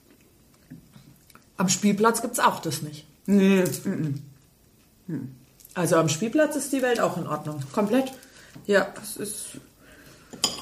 [1.57, 3.07] Am Spielplatz gibt's auch das nicht.
[3.27, 3.63] Nee,
[5.75, 7.61] Also am Spielplatz ist die Welt auch in Ordnung.
[7.73, 8.13] komplett.
[8.67, 8.93] Ja.
[9.01, 9.47] Es ist,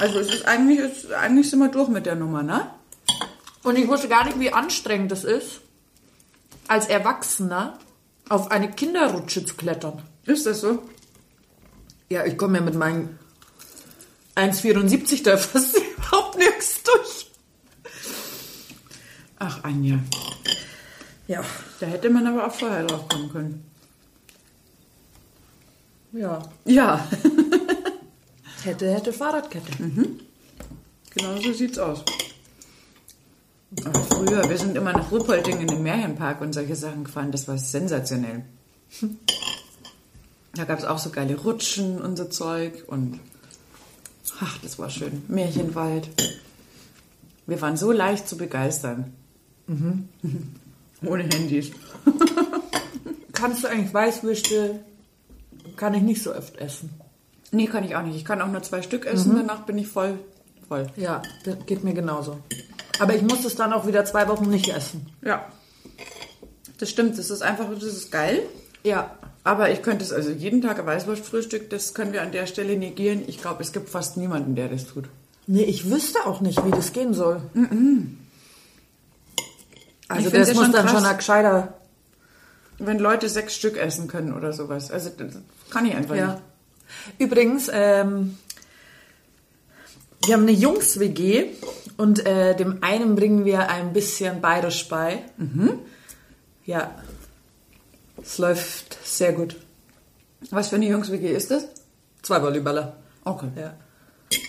[0.01, 2.71] also es ist eigentlich, es, eigentlich sind wir durch mit der Nummer, ne?
[3.63, 5.63] Und ich wusste gar nicht, wie anstrengend das ist,
[6.69, 7.79] als Erwachsener
[8.29, 10.03] auf eine Kinderrutsche zu klettern.
[10.27, 10.83] Ist das so?
[12.11, 13.19] Ja, ich komme ja mit meinen
[14.37, 17.31] 1,74 da fast überhaupt nirgends durch.
[19.39, 19.99] Ach, Anja.
[21.29, 21.45] Ja,
[21.81, 23.65] Da hätte man aber auch vorher drauf kommen können.
[26.13, 26.41] ja.
[26.65, 27.07] Ja,
[28.63, 29.71] Hätte, hätte Fahrradkette.
[31.15, 32.03] genau so sieht's aus.
[33.85, 37.31] Aber früher, wir sind immer nach Ruppolding in den Märchenpark und solche Sachen gefahren.
[37.33, 38.45] Das war sensationell.
[40.55, 43.21] Da gab es auch so geile Rutschen und so Zeug und
[44.41, 45.23] ach, das war schön.
[45.29, 46.09] Märchenwald.
[47.47, 49.13] Wir waren so leicht zu begeistern.
[51.05, 51.71] Ohne Handys.
[53.33, 54.81] Kannst du eigentlich Weißwürste,
[55.77, 56.91] kann ich nicht so oft essen.
[57.53, 58.17] Nee, kann ich auch nicht.
[58.17, 60.19] Ich kann auch nur zwei Stück essen, danach bin ich voll.
[60.69, 60.87] Voll.
[60.97, 62.39] Ja, das geht mir genauso.
[62.99, 65.07] Aber ich muss es dann auch wieder zwei Wochen nicht essen.
[65.23, 65.47] Ja.
[66.79, 68.43] Das stimmt, das ist einfach, das ist geil.
[68.83, 69.17] Ja.
[69.47, 72.77] Aber ich könnte es, also jeden Tag ein Weißwurstfrühstück, das können wir an der Stelle
[72.77, 73.23] negieren.
[73.29, 75.05] Ich glaube, es gibt fast niemanden, der das tut.
[75.47, 77.41] Nee, ich wüsste auch nicht, wie das gehen soll.
[80.09, 80.93] Also Ich find's das ja muss schon dann krass.
[80.97, 81.75] schon ein gescheiter...
[82.79, 84.91] Wenn Leute sechs Stück essen können oder sowas.
[84.91, 85.39] Also das
[85.71, 86.27] kann ich einfach Ja.
[86.33, 86.43] nicht.
[87.19, 88.37] Übrigens, ähm,
[90.27, 91.47] wir haben eine Jungs-WG
[91.97, 95.23] und äh, dem einen bringen wir ein bisschen bayerisch bei.
[96.67, 96.91] Ja,
[98.27, 99.57] es läuft sehr gut.
[100.51, 101.69] Was für eine Jungs-WG ist das?
[102.23, 102.97] Zwei Volleyballer.
[103.25, 103.49] Okay.
[103.57, 103.75] Ja.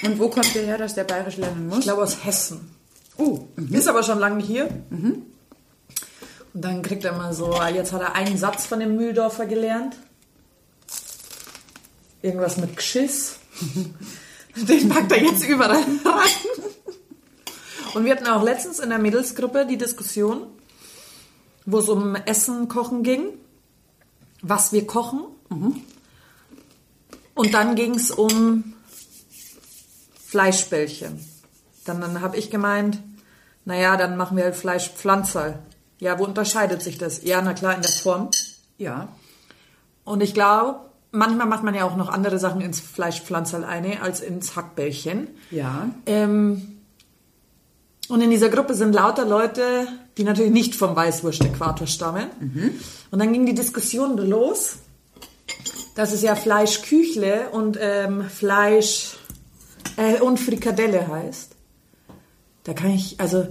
[0.03, 1.79] Und wo kommt der her, dass der bayerisch lernen muss?
[1.79, 2.71] Ich glaube aus Hessen.
[3.17, 3.39] oh,
[3.71, 4.67] Ist aber schon lange hier.
[4.89, 5.25] Und
[6.53, 9.95] dann kriegt er mal so, jetzt hat er einen Satz von dem Mühldorfer gelernt.
[12.21, 13.37] Irgendwas mit Geschiss.
[14.55, 15.99] Den packt er jetzt überall rein.
[17.93, 20.47] Und wir hatten auch letztens in der Mädelsgruppe die Diskussion,
[21.65, 23.29] wo es um Essen, Kochen ging.
[24.41, 25.21] Was wir kochen.
[27.33, 28.73] Und dann ging es um
[30.25, 31.19] Fleischbällchen.
[31.85, 32.99] Dann, dann habe ich gemeint,
[33.65, 35.59] naja, dann machen wir halt Fleischpflanzerl.
[35.99, 37.23] Ja, wo unterscheidet sich das?
[37.23, 38.29] Ja, na klar, in der Form.
[38.77, 39.09] ja.
[40.03, 40.79] Und ich glaube,
[41.11, 45.27] manchmal macht man ja auch noch andere Sachen ins Fleischpflanzerl eine als ins Hackbällchen.
[45.51, 45.89] Ja.
[46.05, 46.76] Ähm,
[48.09, 52.27] und in dieser Gruppe sind lauter Leute, die natürlich nicht vom Weißwurst-Äquator stammen.
[53.11, 54.77] Und dann ging die Diskussion los,
[55.95, 59.17] dass es ja Fleischküchle und ähm, Fleisch
[59.97, 61.51] äh, und Frikadelle heißt.
[62.63, 63.47] Da kann ich, also,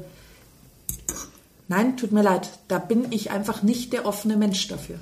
[1.68, 4.96] nein, tut mir leid, da bin ich einfach nicht der offene Mensch dafür.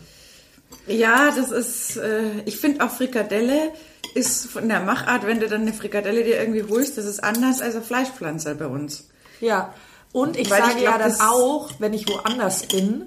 [0.87, 3.73] Ja, das ist, äh, ich finde auch Frikadelle
[4.15, 7.61] ist von der Machart, wenn du dann eine Frikadelle dir irgendwie holst, das ist anders
[7.61, 9.09] als ein Fleischpflanzer bei uns.
[9.41, 9.75] Ja,
[10.13, 13.07] und ich Weil ich sage glaub, ja dann auch, wenn ich woanders bin,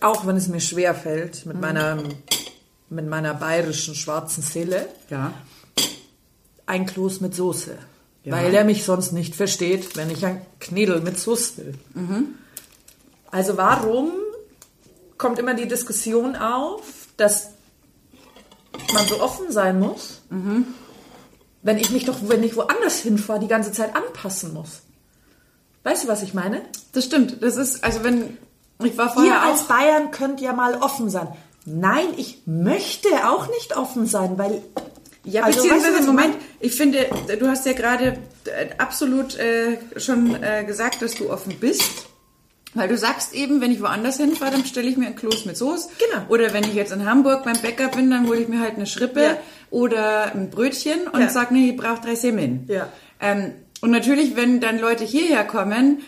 [0.00, 1.52] auch wenn es mir schwer fällt Mhm.
[1.52, 1.98] mit meiner
[2.90, 5.32] mit meiner bayerischen schwarzen Seele, Ja.
[6.66, 7.76] ein Kloß mit Soße.
[8.24, 8.32] Ja.
[8.36, 11.74] Weil der mich sonst nicht versteht, wenn ich ein Knädel mit Soße will.
[11.94, 12.34] Mhm.
[13.30, 14.12] Also warum
[15.18, 16.82] kommt immer die Diskussion auf,
[17.16, 17.48] dass
[18.92, 20.66] man so offen sein muss, Mhm.
[21.64, 24.82] Wenn ich mich doch, wenn ich woanders hinfahre, die ganze Zeit anpassen muss?
[25.82, 26.62] Weißt du, was ich meine?
[26.92, 27.42] Das stimmt.
[27.42, 28.38] Das ist, also wenn,
[28.82, 31.28] ich war Ihr vorher als auch, Bayern könnt ja mal offen sein.
[31.64, 34.62] Nein, ich möchte auch nicht offen sein, weil.
[35.24, 37.06] Ja, Also, beziehungsweise, ich Moment, ich finde,
[37.38, 42.06] du hast ja gerade äh, absolut äh, schon äh, gesagt, dass du offen bist.
[42.74, 45.56] Weil du sagst eben, wenn ich woanders hinfahre, dann bestelle ich mir ein Kloß mit
[45.56, 45.88] Soße.
[45.98, 46.24] Genau.
[46.28, 48.86] Oder wenn ich jetzt in Hamburg beim Bäcker bin, dann hole ich mir halt eine
[48.86, 49.36] Schrippe Ja.
[49.70, 51.28] oder ein Brötchen und Ja.
[51.28, 52.64] sag, nee, ich brauche drei Semmeln.
[52.68, 52.88] Ja.
[53.20, 56.00] Ähm, und natürlich, wenn dann Leute hierher kommen,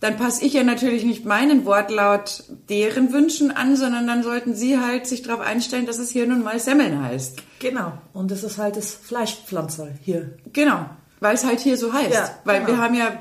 [0.00, 4.78] dann passe ich ja natürlich nicht meinen Wortlaut deren Wünschen an, sondern dann sollten sie
[4.78, 7.42] halt sich darauf einstellen, dass es hier nun mal Semmeln heißt.
[7.58, 7.92] Genau.
[8.14, 10.30] Und das ist halt das Fleischpflanzer hier.
[10.54, 10.86] Genau,
[11.20, 12.14] weil es halt hier so heißt.
[12.14, 12.68] Ja, weil genau.
[12.68, 13.12] wir haben ja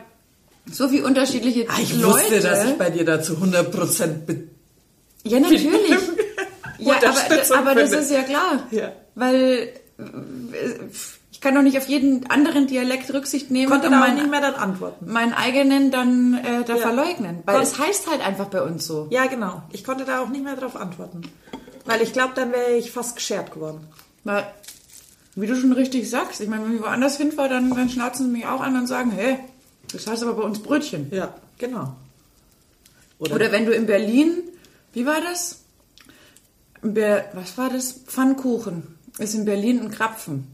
[0.72, 2.08] so viel unterschiedliche Ah, Ich Leute.
[2.08, 4.44] wusste, dass ich bei dir da zu 100% be
[5.24, 5.72] ja, natürlich.
[6.80, 8.64] ja, aber, aber das ist ja klar.
[8.72, 8.94] Ja.
[9.16, 10.04] Weil äh,
[11.32, 14.40] ich kann doch nicht auf jeden anderen Dialekt Rücksicht nehmen konnte und meinen, nicht mehr
[14.42, 15.12] dann antworten.
[15.12, 16.82] meinen eigenen dann äh, da Ja.
[16.82, 17.40] verleugnen.
[17.46, 19.08] Weil Kon- es heißt halt einfach bei uns so.
[19.10, 19.62] Ja, genau.
[19.74, 21.22] Ich konnte da auch nicht mehr darauf antworten.
[21.86, 23.88] Weil ich glaube, dann wäre ich fast geschert geworden.
[24.24, 24.46] Weil,
[25.36, 28.32] wie du schon richtig sagst, ich meine, wenn ich woanders hinfahre, dann, dann schnauzen sie
[28.32, 29.38] mich auch an und sagen, hey,
[29.91, 31.08] das heißt aber bei uns Brötchen.
[31.12, 31.95] Ja, genau.
[33.19, 34.32] Oder wenn du in Berlin,
[34.93, 35.60] wie war das?
[36.82, 37.91] Was war das?
[37.91, 38.84] Pfannkuchen.
[39.17, 40.47] Ist in Berlin ein Krapfen.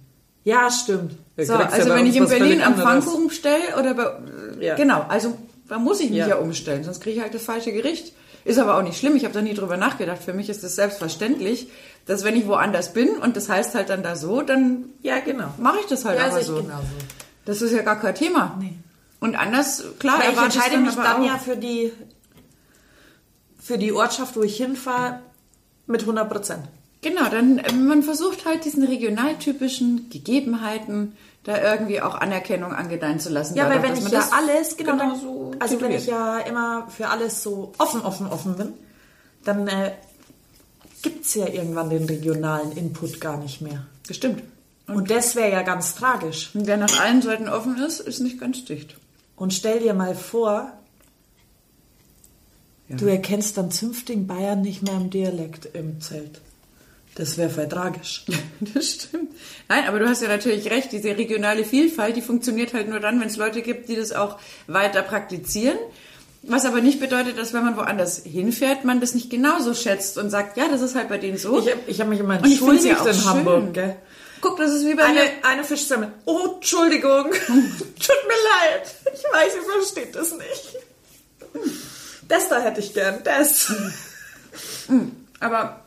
[0.44, 1.14] Ja, stimmt.
[1.38, 4.12] So, also wenn ich in Berlin am Pfannkuchen bestelle oder bei,
[4.60, 4.76] Ja.
[4.76, 6.36] genau, also da muss ich mich ja, Ja.
[6.38, 8.14] umstellen, sonst kriege ich halt das falsche Gericht.
[8.44, 10.22] Ist aber auch nicht schlimm, ich habe da nie drüber nachgedacht.
[10.24, 11.68] Für mich ist es selbstverständlich,
[12.06, 15.48] dass wenn ich woanders bin und das heißt halt dann da so, dann Ja, genau.
[15.58, 16.70] mache ich das halt Ja, aber sehe ich so.
[17.46, 18.56] Das ist ja gar kein Thema.
[18.60, 18.74] Nee.
[19.20, 21.26] Und anders, klar, Weil ich entscheide mich dann auch.
[21.26, 21.92] ja für die,
[23.60, 25.20] für die Ortschaft, wo ich hinfahre,
[25.88, 26.64] mit 100 Prozent.
[27.02, 33.30] Genau, dann äh, man versucht halt diesen regionaltypischen Gegebenheiten da irgendwie auch Anerkennung angedeihen zu
[33.30, 33.56] lassen.
[33.56, 36.40] Ja, weil dadurch, wenn dass ich ja alles, genau, dann, genauso also wenn ich ja
[36.40, 38.74] immer für alles so offen, offen, offen bin,
[39.44, 39.92] dann äh,
[41.04, 43.86] gibt es ja irgendwann den regionalen Input gar nicht mehr.
[44.08, 44.42] Bestimmt.
[44.88, 46.50] Und, das wäre ja ganz tragisch.
[46.56, 48.96] Und wer nach allen Seiten offen ist, ist nicht ganz dicht.
[49.36, 50.72] Und stell dir mal vor,
[52.88, 52.96] Ja.
[52.98, 56.42] du erkennst dann zünftigen Bayern nicht mehr im Dialekt im Zelt.
[57.16, 58.26] Das wäre voll tragisch.
[58.74, 59.32] Das stimmt.
[59.68, 63.20] Nein, aber du hast ja natürlich recht, diese regionale Vielfalt, die funktioniert halt nur dann,
[63.20, 65.78] wenn es Leute gibt, die das auch weiter praktizieren.
[66.44, 70.30] Was aber nicht bedeutet, dass wenn man woanders hinfährt, man das nicht genauso schätzt und
[70.30, 71.60] sagt, ja, das ist halt bei denen so.
[71.60, 73.26] Ich habe ich hab mich immer entschuldigt ja auch in.
[73.26, 73.96] Hamburg, gell?
[74.42, 75.30] Guck, das ist wie bei Eine, mir.
[75.44, 76.12] eine Fischsemmel.
[76.26, 77.32] Oh, Entschuldigung.
[77.48, 77.50] Tut
[78.28, 78.96] mir leid.
[79.14, 80.78] Ich weiß, ihr versteht das nicht.
[82.28, 83.20] Das da hätte ich gern.
[83.24, 83.72] Das.
[85.40, 85.80] Aber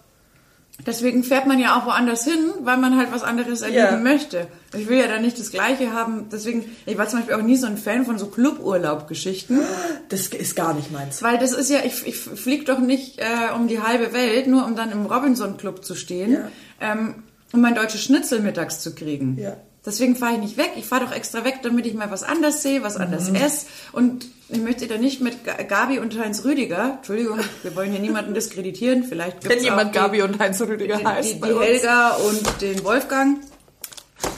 [0.86, 3.96] deswegen fährt man ja auch woanders hin, weil man halt was anderes erleben Ja.
[3.96, 4.48] möchte.
[4.76, 6.28] Ich will ja dann nicht das Gleiche haben.
[6.30, 9.60] Deswegen, ich war zum Beispiel auch nie so ein Fan von so Cluburlaub-Geschichten.
[10.08, 11.22] Das ist gar nicht meins.
[11.22, 14.64] Weil das ist ja, ich, ich fliege doch nicht äh, um die halbe Welt, nur
[14.64, 16.48] um dann im Robinson-Club zu stehen, Ja.
[16.80, 19.36] ähm, um mein deutsches Schnitzel mittags zu kriegen.
[19.38, 19.56] Ja.
[19.86, 20.72] Deswegen fahre ich nicht weg.
[20.76, 23.02] Ich fahre doch extra weg, damit ich mal was anderes sehe, was Mhm.
[23.04, 23.66] anderes esse.
[23.92, 28.00] Und ich möchte da nicht mit Ga- Gabi und Heinz Rüdiger, Entschuldigung, wir wollen hier
[28.00, 31.34] niemanden diskreditieren, vielleicht gibt's Wenn jemand die- Gabi und Heinz Rüdiger die, heißt.
[31.36, 31.58] die, die.
[31.58, 33.38] Helga und den Wolfgang.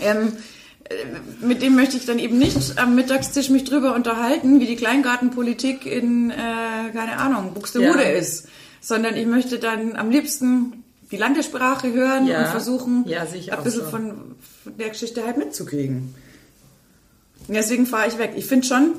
[0.00, 0.34] Ähm,
[0.84, 0.94] äh,
[1.44, 5.86] mit dem möchte ich dann eben nicht am Mittagstisch mich drüber unterhalten, wie die Kleingartenpolitik
[5.86, 6.34] in, äh,
[6.92, 8.10] keine Ahnung, Buxtehude Ja.
[8.10, 8.46] ist.
[8.82, 10.79] Sondern ich möchte dann am liebsten
[11.10, 12.40] die Landessprache hören Ja.
[12.40, 13.90] und versuchen, Ja, ich ein bisschen so.
[13.90, 16.14] von, von der Geschichte halt mitzukriegen.
[17.48, 18.32] Und Deswegen fahre ich weg.
[18.36, 18.92] Ich finde schon,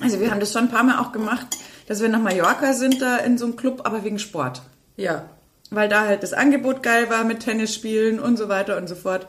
[0.00, 3.00] also wir haben das schon ein paar Mal auch gemacht, dass wir nach Mallorca sind
[3.02, 4.62] da in so einem Club, aber wegen Sport
[4.96, 5.24] Ja.
[5.70, 9.26] weil da halt das Angebot geil war mit Tennisspielen und so weiter und so fort.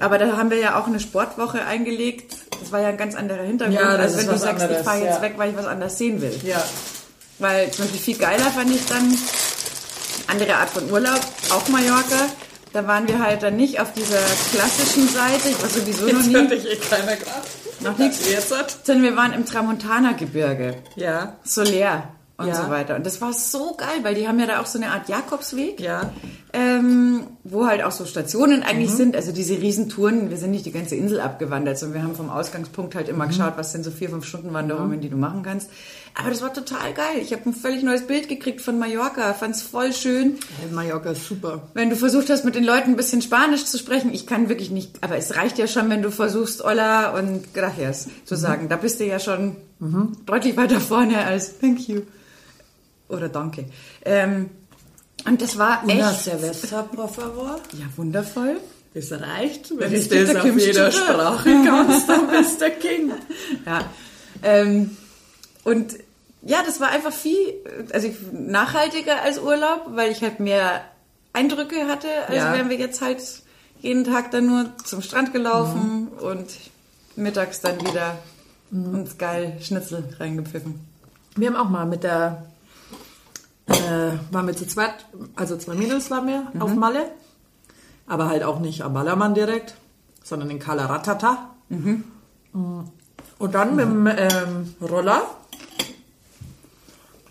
[0.00, 2.34] Aber da haben wir ja auch eine Sportwoche eingelegt.
[2.60, 5.02] Das war ja ein ganz anderer Hintergrund, Ja, als wenn du sagst, ich anderes, fahre
[5.04, 5.22] jetzt ja.
[5.22, 6.32] weg, weil ich was anderes sehen will.
[6.44, 6.62] Ja.
[7.38, 9.14] Weil zum Beispiel viel geiler fand ich dann
[10.28, 12.26] andere Art von Urlaub, auch Mallorca.
[12.72, 14.18] Da waren wir halt dann nicht auf dieser
[14.52, 17.46] klassischen Seite, ich war sowieso noch Jetzt nie, dich eh keiner gerade.
[17.80, 18.76] noch nichts, Jetzt hat.
[18.84, 20.76] sondern wir waren im Tramontana-Gebirge.
[20.96, 21.36] Ja.
[21.44, 22.54] Soler und Ja.
[22.64, 22.96] so weiter.
[22.96, 25.80] Und das war so geil, weil die haben ja da auch so eine Art Jakobsweg,
[25.80, 26.12] Ja.
[26.52, 28.96] ähm, wo halt auch so Stationen eigentlich Mhm.
[28.96, 29.16] sind.
[29.16, 32.94] Also diese Riesentouren, wir sind nicht die ganze Insel abgewandert, sondern wir haben vom Ausgangspunkt
[32.94, 33.14] halt Mhm.
[33.14, 35.70] immer geschaut, was sind so vier, fünf Stunden Wanderungen, die du machen kannst.
[36.18, 37.18] Aber das war total geil.
[37.20, 40.38] Ich habe ein völlig neues Bild gekriegt von Mallorca, fand's voll schön.
[40.72, 41.68] Mallorca ist super.
[41.74, 44.70] Wenn du versucht hast, mit den Leuten ein bisschen Spanisch zu sprechen, ich kann wirklich
[44.70, 48.38] nicht, aber es reicht ja schon, wenn du versuchst, Hola und Gracias zu Mhm.
[48.38, 48.68] sagen.
[48.70, 49.56] Da bist du ja schon
[50.24, 52.00] deutlich weiter vorne als Thank you
[53.10, 53.66] oder Danke.
[54.06, 54.48] Ähm,
[55.26, 57.60] und das war Una echt cerveza, por favor.
[57.78, 58.56] ja, wundervoll.
[58.94, 59.70] Das reicht.
[59.78, 60.90] Wenn du das auf jeder.
[60.90, 63.12] Sprache kannst, dann bist der King.
[63.66, 63.84] Ja.
[64.42, 64.96] Ähm,
[65.62, 65.94] und
[66.46, 67.54] ja, das war einfach viel,
[67.92, 70.82] also nachhaltiger als Urlaub, weil ich halt mehr
[71.32, 72.52] Eindrücke hatte, als Ja.
[72.52, 73.20] wären wir jetzt halt
[73.80, 76.46] jeden Tag dann nur zum Strand gelaufen und
[77.16, 78.18] mittags dann wieder
[78.70, 80.80] uns geil Schnitzel reingepfiffen.
[81.36, 82.46] Wir haben auch mal mit der,
[83.66, 85.04] äh, waren wir zu zweit,
[85.34, 87.10] also zwei Mädels waren wir auf Malle,
[88.06, 89.74] aber halt auch nicht am Ballermann direkt,
[90.22, 91.50] sondern in Kalaratata.
[91.68, 92.02] Mm.
[93.38, 95.22] Und dann mit dem ähm, Roller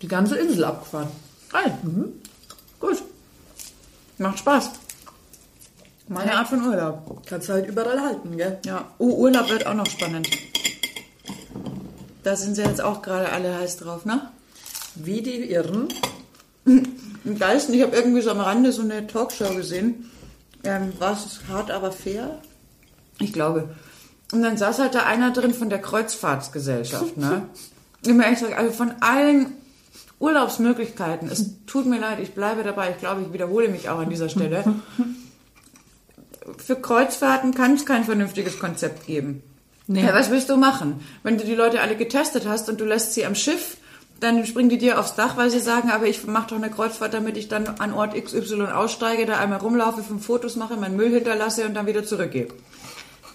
[0.02, 1.08] die ganze Insel abgefahren.
[1.50, 1.78] Geil.
[2.80, 3.02] Gut.
[4.18, 4.70] Macht Spaß.
[6.08, 7.22] Meine Art von Urlaub.
[7.26, 8.58] Kannst du halt überall halten, gell?
[8.64, 8.86] Ja.
[8.98, 10.28] Oh, Urlaub wird auch noch spannend.
[12.22, 14.30] Da sind sie jetzt auch gerade alle heiß drauf, ne?
[14.94, 15.88] Wie die Irren.
[16.64, 20.10] Im Geisten, ich habe irgendwie so am Rande so eine Talkshow gesehen.
[20.64, 22.40] Ähm, war es hart, aber fair?
[23.18, 23.74] Ich glaube.
[24.32, 27.42] Und dann saß halt da einer drin von der Kreuzfahrtsgesellschaft, ne?
[28.04, 29.52] Ich mir echt also von allen
[30.18, 34.10] Urlaubsmöglichkeiten, es tut mir leid, ich bleibe dabei, ich glaube, ich wiederhole mich auch an
[34.10, 34.64] dieser Stelle.
[36.58, 39.42] Für Kreuzfahrten kann es kein vernünftiges Konzept geben.
[39.88, 40.04] Nee.
[40.04, 41.00] Ja, was willst du machen?
[41.22, 43.76] Wenn du die Leute alle getestet hast und du lässt sie am Schiff,
[44.18, 47.14] dann springen die dir aufs Dach, weil sie sagen, aber ich mache doch eine Kreuzfahrt,
[47.14, 51.10] damit ich dann an Ort XY aussteige, da einmal rumlaufe, fünf Fotos mache, meinen Müll
[51.10, 52.48] hinterlasse und dann wieder zurückgehe.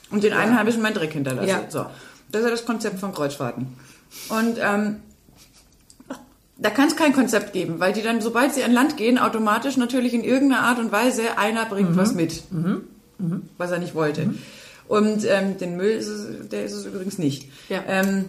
[0.09, 1.47] Und den Einheimischen meinen Dreck hinterlasse.
[1.47, 1.61] Ja.
[1.69, 1.85] So.
[2.31, 3.77] Das ist ja das Konzept von Kreuzfahrten.
[4.29, 5.01] Und ähm,
[6.61, 9.77] Da kann es kein Konzept geben, weil die dann, sobald sie an Land gehen, automatisch
[9.77, 12.43] natürlich in irgendeiner Art und Weise einer bringt was mit,
[13.57, 14.35] was er nicht wollte.
[14.87, 17.49] Und ähm, den Müll, ist es, der ist es übrigens nicht.
[17.69, 17.81] Ja.
[17.87, 18.25] Ähm,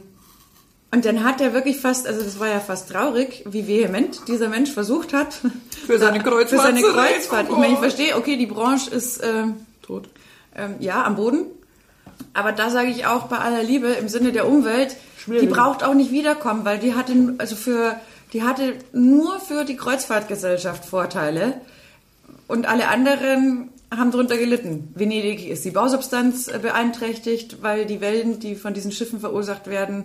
[0.92, 4.48] und dann hat er wirklich fast, also das war ja fast traurig, wie vehement dieser
[4.48, 5.40] Mensch versucht hat.
[5.86, 6.82] Für seine Kreuzfahrt Für seine.
[6.82, 7.48] Kreuzfahrt.
[7.50, 10.08] Ich meine, ich verstehe, okay, die Branche ist ähm, Tot.
[10.54, 11.46] ähm, ja am Boden.
[12.34, 15.42] Aber da sage ich auch bei aller Liebe im Sinne der Umwelt, Schwierig.
[15.42, 17.96] die braucht auch nicht wiederkommen, weil die hatte also für
[18.32, 21.60] die hatte nur für die Kreuzfahrtgesellschaft Vorteile
[22.48, 24.90] und alle anderen haben darunter gelitten.
[24.94, 30.04] Venedig ist die Bausubstanz äh, beeinträchtigt, weil die Wellen, die von diesen Schiffen verursacht werden,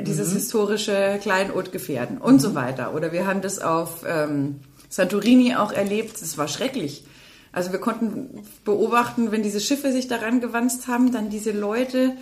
[0.00, 2.94] dieses historische Kleinod gefährden und so weiter.
[2.94, 6.20] Oder wir haben das auf ähm, Santorini auch erlebt.
[6.22, 7.04] Es war schrecklich.
[7.52, 12.12] Also wir konnten beobachten, wenn diese Schiffe sich daran gewanzt haben, dann diese Leute,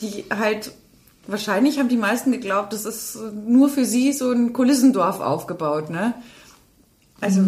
[0.00, 0.72] die halt
[1.26, 6.14] wahrscheinlich haben die meisten geglaubt, das ist nur für sie so ein Kulissendorf aufgebaut, ne?
[7.20, 7.42] Also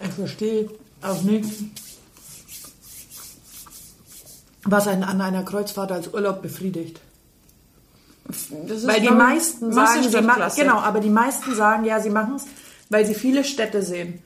[0.00, 0.70] Ich verstehe
[1.02, 1.48] auch nicht,
[4.64, 7.00] was einen an einer Kreuzfahrt als Urlaub befriedigt.
[8.26, 12.36] das ist Weil die meisten sagen, sie genau, aber die meisten sagen, ja, sie machen
[12.36, 12.44] es,
[12.88, 14.22] weil sie viele Städte sehen.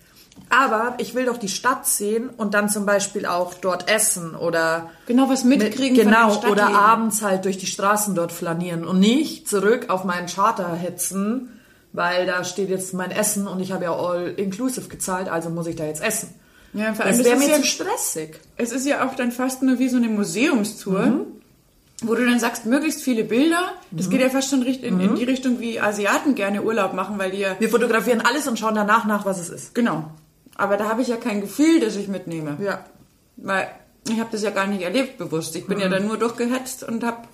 [0.50, 4.90] Aber ich will doch die Stadt sehen und dann zum Beispiel auch dort essen oder
[5.06, 8.98] Genau, was mitkriegen mit, genau von oder abends halt durch die Straßen dort flanieren und
[9.00, 11.60] nicht zurück auf meinen Charter hetzen,
[11.92, 15.66] weil da steht jetzt mein Essen und ich habe ja all inclusive gezahlt, also muss
[15.66, 16.28] ich da jetzt essen.
[16.74, 18.40] Ja, vor allem Das wäre ist mir ja- zu stressig.
[18.56, 21.20] Es ist ja auch dann fast nur wie so eine Museumstour, Mhm.
[22.02, 23.72] wo du dann sagst, möglichst viele Bilder.
[23.90, 25.16] Das geht ja fast schon in, in Mhm.
[25.16, 27.56] die Richtung, wie Asiaten gerne Urlaub machen, weil die ja...
[27.58, 29.74] Wir fotografieren alles und schauen danach nach, was es ist.
[29.74, 30.04] Genau.
[30.58, 32.58] Aber da habe ich ja kein Gefühl, das ich mitnehme.
[32.62, 32.84] Ja.
[33.36, 33.68] Weil
[34.08, 35.56] ich habe das ja gar nicht erlebt bewusst.
[35.56, 35.82] Ich bin Mhm.
[35.84, 37.26] ja dann nur durchgehetzt und habe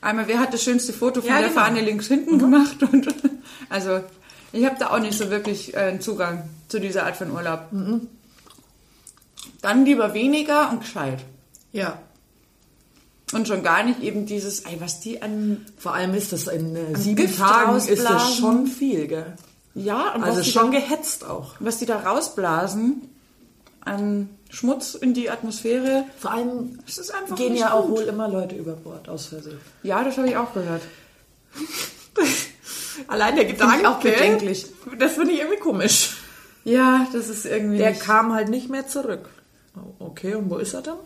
[0.00, 1.60] einmal, wer hat das schönste Foto von Ja, der genau.
[1.60, 1.64] Mhm.
[1.64, 3.08] Fahne links hinten gemacht und
[3.68, 4.00] also
[4.52, 7.72] ich habe da auch nicht so wirklich äh, einen Zugang zu dieser Art von Urlaub.
[7.72, 8.06] Mhm.
[9.62, 11.20] Dann lieber weniger und gescheit.
[11.72, 11.98] Ja.
[13.32, 16.76] Und schon gar nicht eben dieses, ey, was die an, Vor allem ist das in
[16.76, 19.34] äh, sieben Gift Tagen ist das schon viel, gell?
[19.76, 21.54] Ja, und Also was, die schon da, gehetzt auch.
[21.60, 23.02] was die da rausblasen
[23.82, 26.04] an Schmutz in die Atmosphäre.
[26.18, 26.78] Vor allem
[27.36, 27.98] gehen ja auch gut.
[27.98, 29.60] wohl immer Leute über Bord aus Versehen.
[29.82, 30.82] Ja, das habe ich auch gehört.
[33.08, 33.44] Allein der
[33.80, 34.66] ich auch bedenklich.
[34.98, 36.16] Das finde ich irgendwie komisch.
[36.64, 39.28] Ja, das ist irgendwie Der nicht, kam halt nicht mehr zurück.
[39.76, 40.98] Oh, Okay, und wo ist er dann?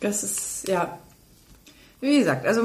[0.00, 0.98] das ist, ja.
[2.02, 2.62] Wie gesagt, also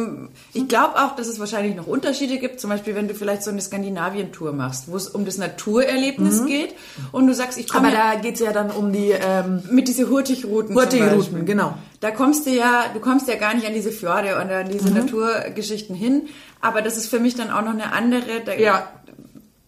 [0.53, 2.61] ich glaube auch, dass es wahrscheinlich noch Unterschiede gibt.
[2.61, 6.73] Zum Beispiel, wenn du vielleicht so eine Skandinavien-Tour machst, wo es um das Naturerlebnis geht
[7.11, 9.89] und du sagst, ich komme Aber da geht es ja dann um die ähm, mit
[9.89, 10.73] diese Hurtigruten,
[11.17, 11.43] Beispiel.
[11.43, 11.73] genau.
[11.99, 14.89] Da kommst du ja, du kommst ja gar nicht an diese Fjorde und an diese
[14.93, 16.29] Naturgeschichten hin.
[16.61, 18.41] Aber das ist für mich dann auch noch eine andere.
[18.45, 18.89] Da, Ja.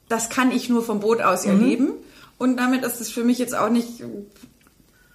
[0.08, 1.90] Das kann ich nur vom Boot aus erleben.
[2.38, 4.02] Und damit ist es für mich jetzt auch nicht.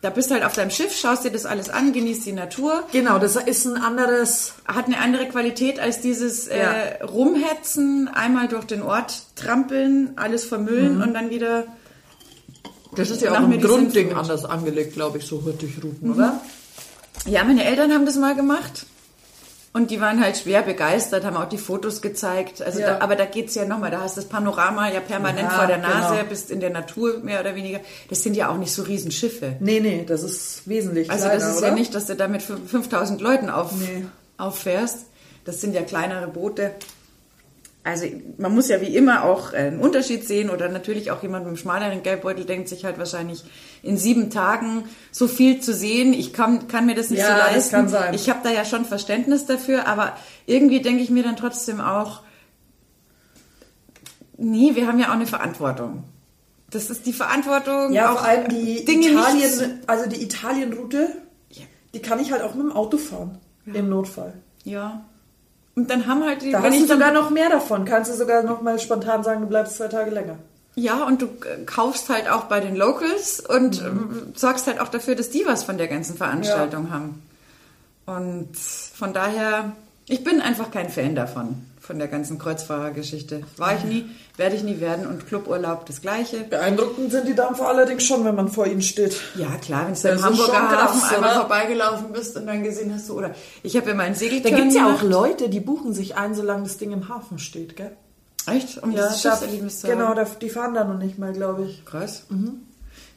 [0.03, 2.83] Da bist du halt auf deinem Schiff, schaust dir das alles an, genießt die Natur.
[2.91, 4.55] Genau, das ist ein anderes.
[4.67, 6.55] Hat eine andere Qualität als dieses Ja.
[6.55, 11.67] äh, Rumhetzen, einmal durch den Ort trampeln, alles vermüllen und dann wieder.
[12.97, 16.41] Das ist ja auch im Grundding anders angelegt, glaube ich, so Hurtigruten, oder?
[17.25, 18.87] Ja, meine Eltern haben das mal gemacht.
[19.75, 22.61] Und die waren halt schwer begeistert, haben auch die Fotos gezeigt.
[22.61, 22.99] Also Ja.
[22.99, 25.67] da, aber da geht's ja nochmal, da hast du das Panorama ja permanent Ja, vor
[25.67, 26.29] der Nase, genau.
[26.29, 27.81] bist in der Natur mehr oder weniger.
[28.11, 29.57] Das sind ja auch nicht so Riesenschiffe.
[29.61, 31.69] Nee, nee, das ist wesentlich Also kleiner, das ist oder?
[31.69, 34.05] ja nicht, dass du da mit fün- 5000 Leuten auf, Nee.
[34.37, 35.07] auffährst.
[35.47, 36.73] Das sind ja kleinere Boote.
[37.85, 38.07] Also
[38.39, 41.49] man muss ja wie immer auch äh, einen Unterschied sehen oder natürlich auch jemand mit
[41.49, 43.43] einem schmaleren Geldbeutel denkt sich halt wahrscheinlich
[43.83, 46.13] in sieben Tagen so viel zu sehen.
[46.13, 47.71] Ich kann, kann mir das nicht Ja, so das leisten.
[47.75, 48.15] kann sein.
[48.15, 50.17] Ich habe da ja schon Verständnis dafür, aber
[50.47, 52.23] irgendwie denke ich mir dann trotzdem auch,
[54.37, 56.05] nee, wir haben ja auch eine Verantwortung.
[56.71, 57.93] Das ist die Verantwortung.
[57.93, 61.09] Ja, auch vor allem die Dinge Italien, also die Italienroute,
[61.51, 61.65] Ja.
[61.95, 63.39] die kann ich halt auch mit dem Auto fahren.
[63.67, 64.35] Im Notfall.
[64.65, 65.05] ja.
[65.75, 67.85] Und dann haben halt die, Da wenn hast ich du sogar noch mehr davon.
[67.85, 70.37] Kannst du sogar noch mal spontan sagen, du bleibst zwei Tage länger.
[70.75, 74.89] Ja, und du äh, kaufst halt auch bei den Locals und ähm, sorgst halt auch
[74.89, 77.23] dafür, dass die was von der ganzen Veranstaltung haben.
[78.07, 79.73] Und von daher,
[80.09, 83.43] ich bin einfach kein Fan davon, von der ganzen Kreuzfahrergeschichte.
[83.57, 84.05] War ich nie,
[84.37, 86.45] werde ich nie werden und Cluburlaub das Gleiche.
[86.45, 89.17] Beeindruckend sind die Dampfer allerdings schon, wenn man vor ihnen steht.
[89.35, 92.95] Ja, klar, wenn du im Hamburger schon krass, Hafen einmal vorbeigelaufen bist und dann gesehen
[92.95, 95.03] hast du, oder ich habe ja meinen Da Segeltörn gibt es ja auch.
[95.03, 97.91] Leute, die buchen sich ein, solange das Ding im Hafen steht, gell?
[98.47, 98.81] Echt?
[98.81, 100.17] Um dieses da, Schiffserlebnis zu genau, haben?
[100.17, 101.85] da, die fahren da noch nicht mal, glaube ich.
[101.85, 102.27] Krass.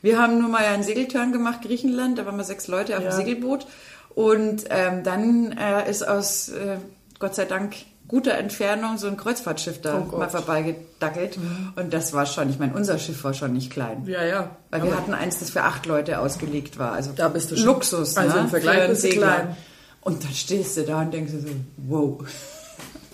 [0.01, 3.09] Wir haben nur mal einen Segelturn gemacht, Griechenland, da waren wir sechs Leute auf Ja.
[3.11, 3.67] dem Segelboot.
[4.15, 6.77] Und ähm, dann äh, ist aus, äh,
[7.19, 7.75] Gott sei Dank,
[8.07, 11.37] guter Entfernung so ein Kreuzfahrtschiff da Oh mal vorbeigedackelt.
[11.75, 14.05] Und das war schon, ich meine, unser Schiff war schon nicht klein.
[14.05, 14.55] Ja, ja.
[14.69, 16.91] Weil wir hatten eins, das für acht Leute ausgelegt war.
[16.93, 18.15] Also Da bist du schon- Luxus.
[18.17, 18.41] also ne?
[18.43, 19.55] im Vergleich bist du klein.
[20.01, 21.47] Und dann stehst du da und denkst so,
[21.87, 22.19] wow.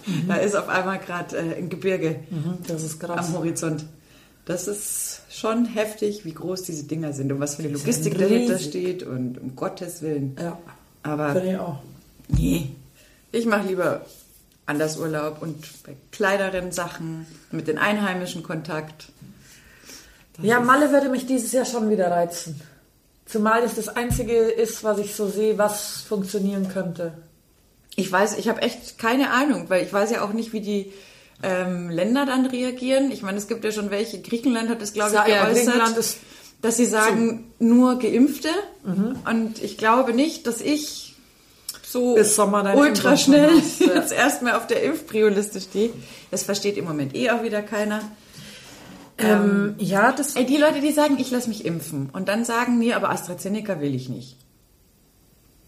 [0.05, 0.27] Mhm.
[0.27, 2.19] Da ist auf einmal gerade äh, ein Gebirge
[2.67, 3.27] Das ist krass.
[3.27, 3.85] am Horizont.
[4.45, 8.27] Das ist schon heftig, wie groß diese Dinger sind und was für eine Logistik ja
[8.27, 10.35] dahinter steht und um Gottes Willen.
[10.41, 10.57] Ja,
[11.03, 11.77] Aber finde ich auch.
[12.27, 12.69] nee,
[13.31, 14.01] ich mache lieber
[14.65, 19.07] anders Urlaub und bei kleineren Sachen mit den Einheimischen Kontakt.
[20.41, 22.61] Ja, Malle würde mich dieses Jahr schon wieder reizen.
[23.25, 27.13] Zumal es das Einzige ist, was ich so sehe, was funktionieren könnte.
[27.95, 30.93] Ich weiß, ich habe echt keine Ahnung, weil ich weiß ja auch nicht, wie die
[31.43, 33.11] ähm, Länder dann reagieren.
[33.11, 34.21] Ich meine, es gibt ja schon welche.
[34.21, 35.95] Griechenland hat es, glaube ich, geäußert,
[36.61, 38.49] dass sie sagen, nur Geimpfte.
[39.29, 41.10] Und ich glaube nicht, dass ich
[41.91, 43.95] so Bis Sommer deine ultra schnell hast, ja.
[43.95, 45.89] jetzt erstmal auf der Impfprio-Liste stehe.
[46.31, 48.01] Das versteht im Moment eh auch wieder keiner.
[49.17, 50.35] Ähm, ja, das.
[50.35, 53.79] Ey, die Leute, die sagen, ich lasse mich impfen und dann sagen, nee, aber AstraZeneca
[53.79, 54.37] will ich nicht.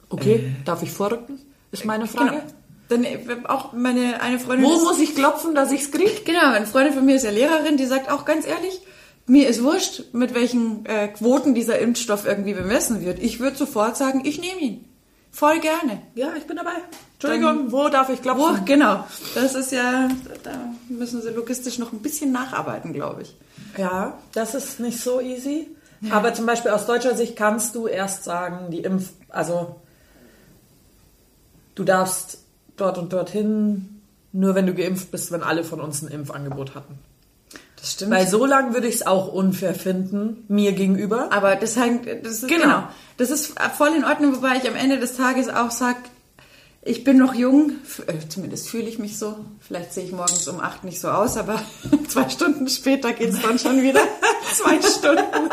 [0.09, 1.39] Okay, darf ich vorrücken?
[1.71, 2.29] Ist meine Frage.
[2.31, 2.43] Genau.
[2.89, 4.65] Dann äh, auch meine eine Freundin.
[4.67, 6.25] Wo ist- muss ich klopfen, dass ich's krieg?
[6.25, 8.81] Genau, eine Freundin von mir ist ja Lehrerin, die sagt auch ganz ehrlich,
[9.25, 13.19] mir ist wurscht, mit welchen äh, Quoten dieser Impfstoff irgendwie bemessen wird.
[13.19, 14.85] Ich würde sofort sagen, ich nehme ihn.
[15.33, 16.03] Voll gerne.
[16.13, 16.75] Ja, ich bin dabei.
[17.13, 18.59] Entschuldigung, wo darf ich klopfen?
[18.59, 19.03] Wo, genau.
[19.33, 20.07] Das ist ja,
[20.43, 20.51] da
[20.89, 23.35] müssen sie logistisch noch ein bisschen nacharbeiten, glaube ich.
[23.75, 25.67] Ja, das ist nicht so easy.
[26.11, 29.77] Aber zum Beispiel aus deutscher Sicht kannst du erst sagen, die Impf, also
[31.75, 32.39] du darfst
[32.75, 34.01] dort und dorthin,
[34.33, 36.99] nur wenn du geimpft bist, wenn alle von uns ein Impfangebot hatten.
[37.83, 38.11] Das stimmt.
[38.11, 41.27] Weil so lang würde ich es auch unfair finden, mir gegenüber.
[41.33, 42.61] Aber das hängt, das ist, Genau.
[42.63, 42.83] genau.
[43.17, 45.97] Das ist voll in Ordnung, wobei ich am Ende des Tages auch sage,
[46.81, 47.73] ich bin noch jung,
[48.07, 49.35] äh, zumindest fühle ich mich so.
[49.59, 51.61] Vielleicht sehe ich morgens um acht nicht so aus, aber
[52.07, 53.99] zwei Stunden später geht es dann schon wieder.
[54.53, 55.49] zwei Stunden.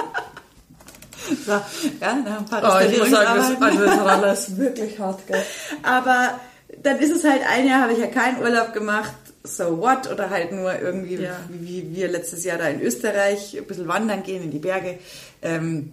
[1.47, 1.53] So,
[2.01, 4.09] ja, nach ein paar Oh, ich muss sagen, das, Restaurierungsarbeiten.
[4.09, 5.43] also das ist wirklich hart, gell?
[5.83, 6.39] Aber
[6.81, 9.13] dann ist es halt ein Jahr, habe ich ja keinen Urlaub gemacht.
[9.43, 10.11] So what?
[10.11, 11.39] Oder halt nur irgendwie, Ja.
[11.49, 14.99] wie, wir letztes Jahr da in Österreich ein bisschen wandern gehen in die Berge.
[15.41, 15.93] Ähm,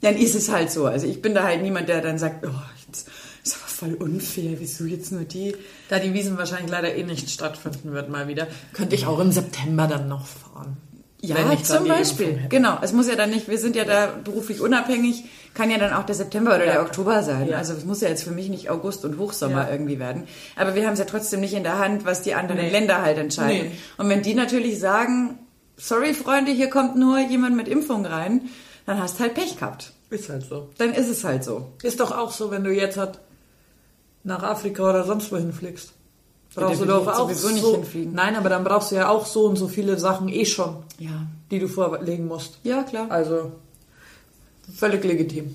[0.00, 0.86] dann ist es halt so.
[0.86, 2.50] Also ich bin da halt niemand, der dann sagt, oh,
[2.86, 3.08] jetzt
[3.42, 5.56] ist aber voll unfair, wieso jetzt nur die?
[5.88, 9.32] Da die Wiesen wahrscheinlich leider eh nicht stattfinden wird mal wieder, könnte ich auch im
[9.32, 10.76] September dann noch fahren.
[11.20, 12.46] Ja, zum Beispiel.
[12.48, 12.78] Genau.
[12.80, 16.04] Es muss ja dann nicht, wir sind ja da beruflich unabhängig, kann ja dann auch
[16.04, 16.72] der September oder Ja.
[16.74, 17.48] der Oktober sein.
[17.48, 17.56] Ja.
[17.58, 19.70] Also es muss ja jetzt für mich nicht August und Hochsommer Ja.
[19.72, 20.28] irgendwie werden.
[20.54, 22.70] Aber wir haben es ja trotzdem nicht in der Hand, was die anderen Nee.
[22.70, 23.68] Länder halt entscheiden.
[23.70, 23.78] Nee.
[23.96, 25.40] Und wenn die natürlich sagen,
[25.76, 28.42] sorry Freunde, hier kommt nur jemand mit Impfung rein,
[28.86, 29.92] dann hast halt Pech gehabt.
[30.10, 30.70] Ist halt so.
[30.78, 31.72] Dann ist es halt so.
[31.82, 33.18] Ist doch auch so, wenn du jetzt halt
[34.22, 35.92] nach Afrika oder sonst wohin fliegst.
[36.54, 38.14] Brauchst du doch auch sowieso nicht so, hinfliegen.
[38.14, 41.26] Nein, aber dann brauchst du ja auch so und so viele Sachen eh schon, Ja.
[41.50, 42.58] die du vorlegen musst.
[42.64, 43.10] Ja, klar.
[43.10, 43.52] Also
[44.76, 45.54] völlig legitim.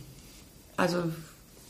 [0.77, 0.97] Also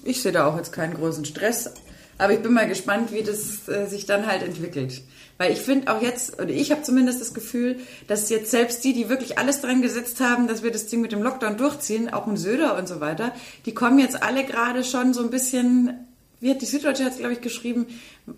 [0.03, 1.71] ich sehe da auch jetzt keinen großen Stress.
[2.17, 5.01] Aber ich bin mal gespannt, wie das äh, sich dann halt entwickelt.
[5.37, 8.93] Weil ich finde auch jetzt, oder ich habe zumindest das Gefühl, dass jetzt selbst die,
[8.93, 12.27] die wirklich alles dran gesetzt haben, dass wir das Ding mit dem Lockdown durchziehen, auch
[12.27, 13.31] ein Söder und so weiter,
[13.65, 16.05] die kommen jetzt alle gerade schon so ein bisschen,
[16.43, 17.87] wie hat die Süddeutsche jetzt, glaube ich, geschrieben,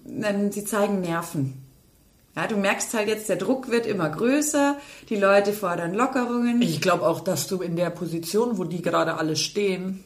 [0.06, 1.56] ähm, sie zeigen Nerven.
[2.36, 4.78] Ja, du merkst halt jetzt, der Druck wird immer größer,
[5.10, 6.62] die Leute fordern Lockerungen.
[6.62, 10.04] Ich glaube auch, dass du in der Position, wo die gerade alle stehen,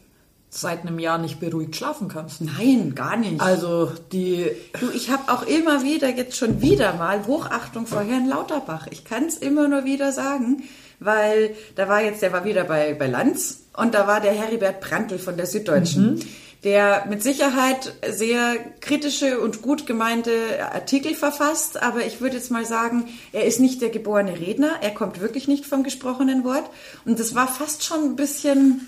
[0.49, 2.41] seit einem Jahr nicht beruhigt schlafen kannst.
[2.41, 3.41] Nein, gar nicht.
[3.41, 8.27] Also die Du, ich habe auch immer wieder, jetzt schon wieder mal, Hochachtung vor Herrn
[8.27, 8.87] Lauterbach.
[8.91, 10.63] Ich kann es immer nur wieder sagen,
[10.99, 14.81] weil da war jetzt, der war wieder bei, bei Lanz und da war der Heribert
[14.81, 16.21] Prantl von der Süddeutschen,
[16.63, 20.31] der mit Sicherheit sehr kritische und gut gemeinte
[20.73, 24.93] Artikel verfasst, aber ich würde jetzt mal sagen, er ist nicht der geborene Redner, er
[24.93, 26.69] kommt wirklich nicht vom gesprochenen Wort.
[27.05, 28.87] Und das war fast schon ein bisschen,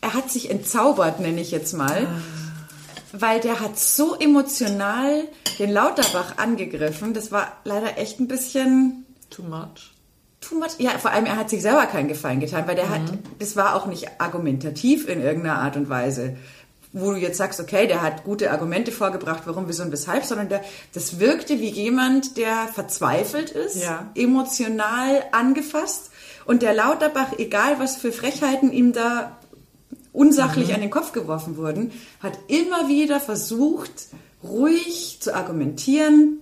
[0.00, 2.08] er hat sich entzaubert, nenne ich jetzt mal.
[3.12, 5.28] Weil der hat so emotional
[5.60, 7.14] den Lauterbach angegriffen.
[7.14, 9.94] Das war leider echt ein bisschen too much.
[10.40, 10.72] too much.
[10.78, 13.02] Ja, vor allem er hat sich selber keinen Gefallen getan, weil der hat,
[13.38, 16.36] das war auch nicht argumentativ in irgendeiner Art und Weise,
[16.96, 20.48] wo du jetzt sagst, okay, der hat gute Argumente vorgebracht, warum, wieso und weshalb, sondern
[20.48, 20.62] der,
[20.94, 24.10] das wirkte wie jemand, der verzweifelt ist, Ja.
[24.14, 26.10] emotional angefasst
[26.46, 29.36] und der Lauterbach, egal was für Frechheiten ihm da
[30.12, 31.90] unsachlich an den Kopf geworfen wurden,
[32.20, 33.90] hat immer wieder versucht,
[34.44, 36.38] ruhig zu argumentieren.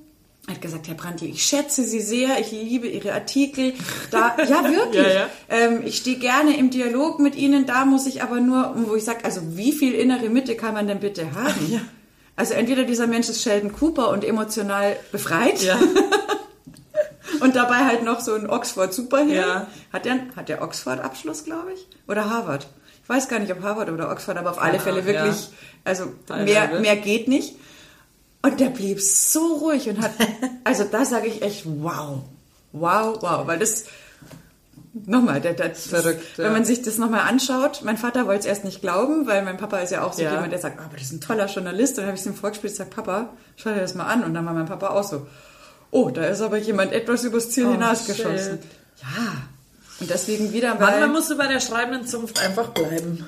[0.49, 3.75] Hat gesagt, Herr Brandl, ich schätze Sie sehr, ich liebe Ihre Artikel.
[4.11, 5.07] Da, ja, wirklich.
[5.07, 5.31] Ja, ja.
[5.49, 9.05] Ähm, ich stehe gerne im Dialog mit Ihnen, da muss ich aber nur, wo ich
[9.05, 11.53] sage, also wie viel innere Mitte kann man denn bitte haben?
[11.73, 11.81] Ja.
[12.35, 15.61] Also entweder dieser Mensch ist Sheldon Cooper und emotional befreit
[17.41, 19.37] und dabei halt noch so ein Oxford-Superheld.
[19.37, 19.67] Ja.
[19.93, 21.87] Hat der, hat der Oxford-Abschluss, glaube ich?
[22.09, 22.67] Oder Harvard?
[23.03, 25.51] Ich weiß gar nicht, ob Harvard oder Oxford, aber auf alle Fälle wirklich,
[25.85, 27.55] also mehr, mehr geht nicht.
[28.43, 30.11] Und der blieb so ruhig und hat,
[30.65, 32.19] also da sage ich echt, wow,
[32.73, 33.85] wow, wow, weil das,
[35.07, 36.51] nochmal, der, der, Verrückt, wenn ja.
[36.53, 39.79] man sich das nochmal anschaut, mein Vater wollte es erst nicht glauben, weil mein Papa
[39.79, 40.33] ist ja auch so Ja.
[40.33, 41.93] jemand, der sagt, "Ah, aber das ist ein toller Journalist.
[41.93, 44.25] Und dann habe ich es ihm vorgespielt, sagt, Papa, schau dir das mal an.
[44.25, 45.27] Und dann war mein Papa auch so,
[45.93, 48.59] oh, da ist aber jemand etwas übers Ziel Oh, hinausgeschossen.
[48.61, 48.71] shit.
[49.03, 49.33] Ja.
[50.01, 50.81] Und deswegen wieder, weil...
[51.01, 53.25] Manchmal musst du bei der schreibenden Zunft einfach bleiben.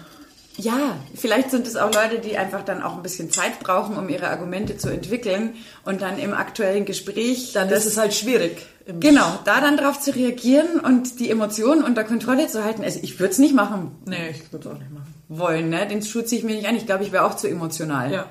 [0.56, 4.08] Ja, vielleicht sind es auch Leute, die einfach dann auch ein bisschen Zeit brauchen, um
[4.08, 8.64] ihre Argumente zu entwickeln und dann im aktuellen Gespräch Dann das, ist es halt schwierig.
[9.00, 12.84] Genau da dann drauf zu reagieren und die Emotionen unter Kontrolle zu halten.
[12.84, 15.14] Also ich würde es nicht machen Nee, ich würde auch nicht machen.
[15.28, 15.86] wollen, ne?
[15.88, 16.76] Den Schuh ziehe ich mir nicht an.
[16.76, 18.12] Ich glaube, ich wäre auch zu emotional.
[18.12, 18.26] Ja.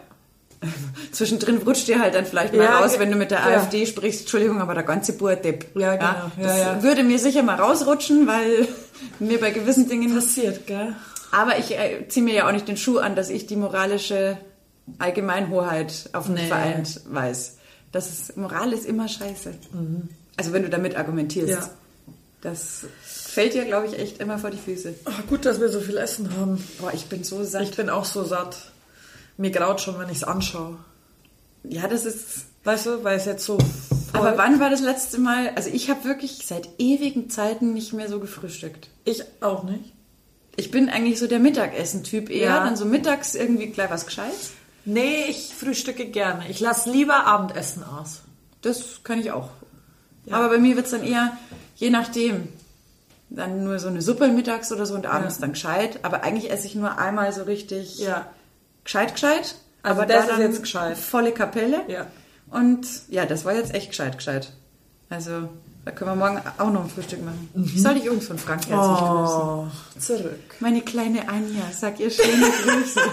[1.11, 3.57] Zwischendrin rutscht dir halt dann vielleicht mal Ja, raus, wenn du mit der ja.
[3.57, 4.21] AfD sprichst.
[4.21, 5.75] Entschuldigung, aber der ganze Bur-Depp.
[5.75, 6.31] Ja, genau.
[6.39, 8.67] Ja, das würde mir sicher mal rausrutschen, weil
[9.19, 10.95] mir bei gewissen Dingen Passiert, gell?
[11.33, 14.37] Aber ich äh, ziehe mir ja auch nicht den Schuh an, dass ich die moralische
[14.99, 16.47] Allgemeinhoheit auf den Nee.
[16.47, 17.57] Vereint weiß.
[17.91, 19.51] Das ist, Moral ist immer scheiße.
[20.37, 21.49] Also wenn du damit argumentierst.
[21.49, 21.69] Ja.
[22.41, 24.93] Das fällt dir, glaube ich, echt immer vor die Füße.
[25.05, 26.63] Ach, gut, dass wir so viel Essen haben.
[26.79, 27.63] Boah, ich bin so satt.
[27.63, 28.71] Ich bin auch so satt.
[29.37, 30.77] Mir graut schon, wenn ich es anschaue.
[31.63, 32.45] ja, das ist...
[32.63, 33.67] Weißt du, weil es jetzt so voll...
[34.21, 35.49] Aber wann war das letzte Mal?
[35.55, 38.89] Also ich habe wirklich seit ewigen Zeiten nicht mehr so gefrühstückt.
[39.03, 39.93] Ich auch nicht.
[40.55, 42.49] Ich bin eigentlich so der Mittagessen-Typ eher.
[42.49, 42.63] Ja.
[42.63, 44.51] Dann so mittags irgendwie gleich was Gescheites.
[44.85, 46.47] Nee, ich frühstücke gerne.
[46.49, 48.21] Ich lasse lieber Abendessen aus.
[48.61, 49.49] Das kann ich auch.
[50.25, 50.35] Ja.
[50.37, 51.35] Aber bei mir wird es dann eher,
[51.75, 52.47] je nachdem,
[53.29, 55.41] dann nur so eine Suppe mittags oder so und abends Ja.
[55.41, 55.99] dann gescheit.
[56.03, 58.27] Aber eigentlich esse ich nur einmal so richtig Ja.
[58.83, 59.55] gescheit, gescheit.
[59.81, 60.97] Also aber das da ist jetzt gescheit.
[60.97, 61.81] Volle Kapelle.
[61.87, 62.07] Ja.
[62.51, 64.51] Und ja, das war jetzt echt gescheit, gescheit.
[65.09, 65.49] Also
[65.85, 67.49] da können wir morgen auch noch ein Frühstück machen.
[67.53, 67.63] Mhm.
[67.75, 69.41] Ich soll die Jungs von Frank herzlich grüßen.
[69.41, 69.67] Oh,
[69.99, 70.39] zurück.
[70.59, 73.01] Meine kleine Anja, sag ihr schöne Grüße.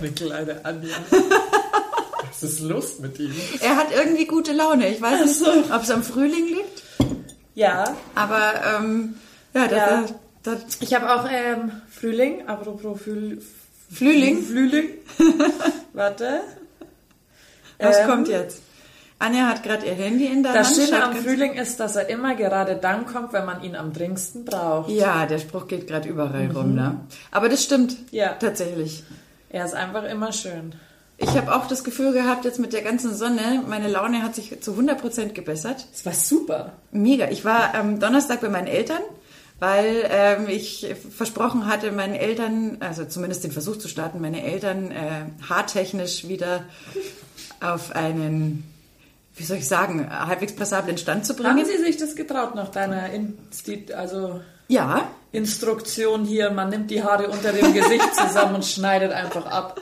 [0.00, 0.94] Eine kleine Anja.
[2.30, 3.32] Was ist los mit ihm?
[3.60, 4.88] er hat irgendwie gute Laune.
[4.88, 6.82] Ich weiß nicht, ob es am Frühling liegt.
[7.54, 7.84] Ja,
[8.14, 9.14] Aber ähm,
[9.54, 10.04] ja, das, Ja.
[10.42, 13.38] das, ich habe auch ähm, Frühling, apropos Früh,
[13.92, 14.42] Frühling?
[14.44, 14.88] Frühling.
[15.92, 16.40] Warte.
[17.78, 18.60] Was Ähm, kommt jetzt?
[19.18, 20.76] Anja hat gerade ihr Handy in der Das Hand.
[20.76, 23.92] Schöne schaut am Frühling ist, dass er immer gerade dann kommt, wenn man ihn am
[23.92, 24.90] dringendsten braucht.
[24.90, 27.00] Ja, der Spruch geht gerade überall rum, ne?
[27.30, 27.96] Aber das stimmt.
[28.10, 28.34] Ja.
[28.34, 29.04] Tatsächlich.
[29.50, 30.74] Er ist einfach immer schön.
[31.16, 34.60] Ich habe auch das Gefühl gehabt, jetzt mit der ganzen Sonne, meine Laune hat sich
[34.60, 35.86] zu 100% gebessert.
[35.92, 36.72] Das war super.
[36.90, 37.30] Mega.
[37.30, 39.00] Ich war am Donnerstag bei meinen Eltern,
[39.60, 44.90] weil ähm, ich versprochen hatte, meinen Eltern, also zumindest den Versuch zu starten, meine Eltern
[44.90, 46.64] äh, haartechnisch wieder
[47.60, 48.64] auf einen,
[49.36, 51.58] wie soll ich sagen, halbwegs passablen Stand zu bringen.
[51.58, 56.50] Haben Sie sich das getraut nach deiner Insti also Ja, Instruktion hier?
[56.50, 59.80] Man nimmt die Haare unter dem Gesicht zusammen und schneidet einfach ab.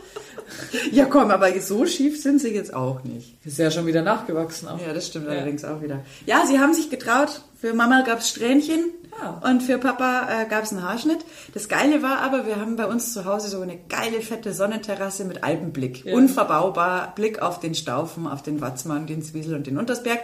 [0.91, 3.37] ja komm, aber so schief sind sie jetzt auch nicht.
[3.45, 4.81] Ist ja schon wieder nachgewachsen auch.
[4.85, 5.33] Ja, das stimmt Ja.
[5.33, 6.01] allerdings auch wieder.
[6.27, 7.41] Ja, sie haben sich getraut.
[7.63, 8.87] Für Mama gab's Strähnchen
[9.23, 9.49] Ah.
[9.49, 11.19] und für Papa äh, gab's einen Haarschnitt.
[11.55, 15.25] Das Geile war aber, wir haben bei uns zu Hause so eine geile, fette Sonnenterrasse
[15.25, 16.05] mit Alpenblick.
[16.05, 16.15] Ja.
[16.15, 20.19] Unverbaubar, Blick auf den Staufen, auf den Watzmann, den Zwiesel und den Untersberg.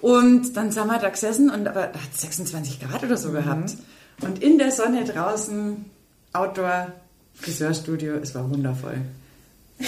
[0.00, 3.34] Und dann sind wir da gesessen und aber da hat 26 Grad oder so Mhm.
[3.34, 3.76] gehabt.
[4.22, 5.84] Und in der Sonne draußen,
[6.32, 6.92] Outdoor,
[7.34, 8.96] Friseurstudio, es war wundervoll.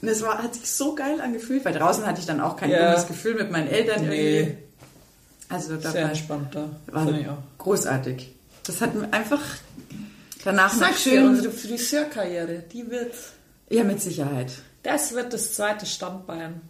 [0.00, 2.70] Und es war, hat sich so geil angefühlt, weil draußen hatte ich dann auch kein
[2.70, 2.90] Ja.
[2.90, 4.38] gutes Gefühl mit meinen Eltern Nee.
[4.40, 4.58] irgendwie.
[5.48, 6.68] Also da Sehr war, entspannt da.
[6.92, 7.38] war Finde ich auch.
[7.58, 8.32] großartig.
[8.64, 9.40] Das hat mir einfach
[10.44, 11.26] danach noch du, schön.
[11.28, 13.14] unsere Friseurkarriere, die wird,
[13.70, 14.52] Ja, mit Sicherheit.
[14.82, 16.60] das wird das zweite Standbein.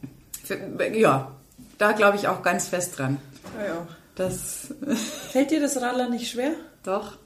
[0.44, 0.56] Für,
[0.96, 1.32] ja,
[1.78, 3.18] da glaube ich auch ganz fest dran.
[3.58, 3.86] Ja, ja.
[4.14, 4.68] Das
[5.30, 6.52] Fällt dir das Radler nicht schwer?
[6.84, 7.16] doch.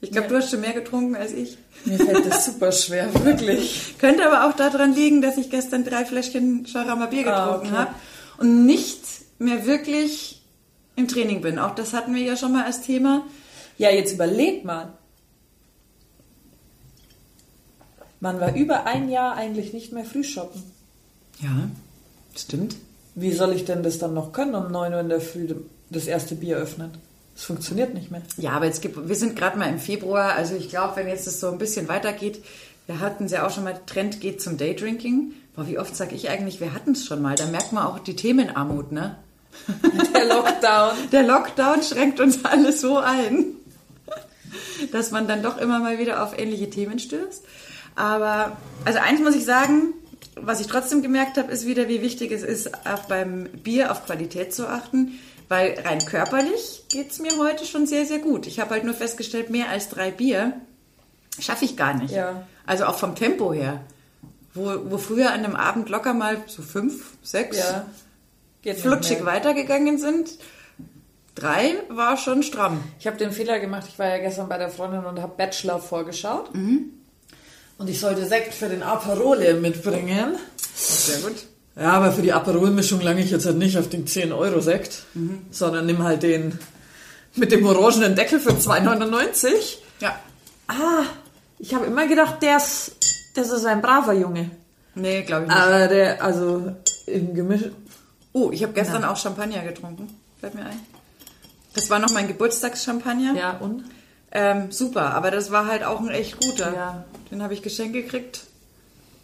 [0.00, 0.30] Ich glaube, Ja.
[0.34, 1.58] du hast schon mehr getrunken als ich.
[1.84, 3.96] Mir fällt das super schwer, wirklich.
[3.98, 7.76] Könnte aber auch daran liegen, dass ich gestern drei Fläschchen Charama Bier Ah, getrunken okay.
[7.76, 7.94] habe
[8.38, 9.00] und nicht
[9.40, 10.37] mehr wirklich
[10.98, 11.58] im Training bin.
[11.58, 13.24] Auch das hatten wir ja schon mal als Thema.
[13.78, 14.92] Ja, jetzt überleg mal.
[18.20, 20.62] Man war über ein Jahr eigentlich nicht mehr Frühshoppen.
[21.40, 21.68] Ja,
[22.36, 22.76] stimmt.
[23.14, 25.48] Wie soll ich denn das dann noch können, um 9 Uhr in der Früh
[25.90, 26.90] das erste Bier öffnen?
[27.34, 28.22] Das funktioniert nicht mehr.
[28.36, 31.28] Ja, aber jetzt gibt, wir sind gerade mal im Februar, also ich glaube, wenn jetzt
[31.28, 32.44] das so ein bisschen weitergeht,
[32.86, 35.32] wir hatten es ja auch schon mal, Trend geht zum Daydrinking.
[35.54, 37.36] Boah, wie oft sage ich eigentlich, wir hatten es schon mal.
[37.36, 39.16] Da merkt man auch die Themenarmut, ne?
[40.14, 40.96] Der Lockdown.
[41.12, 43.44] Der Lockdown schränkt uns alle so ein,
[44.92, 47.44] dass man dann doch immer mal wieder auf ähnliche Themen stößt.
[47.96, 49.94] Aber, also eins muss ich sagen,
[50.36, 54.06] was ich trotzdem gemerkt habe, ist wieder, wie wichtig es ist, auch beim Bier auf
[54.06, 55.18] Qualität zu achten.
[55.48, 58.46] Weil rein körperlich geht's mir heute schon sehr, sehr gut.
[58.46, 60.52] Ich habe halt nur festgestellt, mehr als drei Bier
[61.38, 62.12] schaffe ich gar nicht.
[62.12, 62.46] Ja.
[62.66, 63.80] Also auch vom Tempo her.
[64.52, 67.56] Wo, wo früher an einem Abend locker mal so fünf, sechs
[68.62, 70.30] Geht flutschig weitergegangen sind.
[71.34, 72.82] Drei war schon stramm.
[72.98, 75.78] Ich habe den Fehler gemacht, ich war ja gestern bei der Freundin und habe Bachelor
[75.78, 76.50] vorgeschaut.
[76.52, 80.36] Und ich sollte Sekt für den Aperole mitbringen.
[80.74, 81.36] Sehr gut.
[81.76, 85.04] Ja, aber für die Aperol-Mischung lange ich jetzt halt nicht auf den 10-Euro-Sekt,
[85.52, 86.58] sondern nimm halt den
[87.36, 89.76] mit dem orangenen Deckel für 2,99.
[90.00, 90.18] Ja.
[90.66, 91.04] Ah,
[91.60, 92.96] ich habe immer gedacht, der ist,
[93.36, 94.50] das ist ein braver Junge.
[94.96, 95.60] Nee, glaube ich nicht.
[95.60, 96.72] Aber der, also
[97.06, 97.62] im Gemisch.
[98.32, 100.08] Oh, ich habe gestern auch Champagner getrunken.
[100.40, 100.80] Fällt mir ein.
[101.74, 103.34] Das war noch mein Geburtstagschampagner.
[103.34, 103.84] Ja, und?
[104.30, 106.74] Ähm, super, aber das war halt auch ein echt guter.
[106.74, 107.04] Ja.
[107.30, 108.44] Den habe ich geschenkt gekriegt.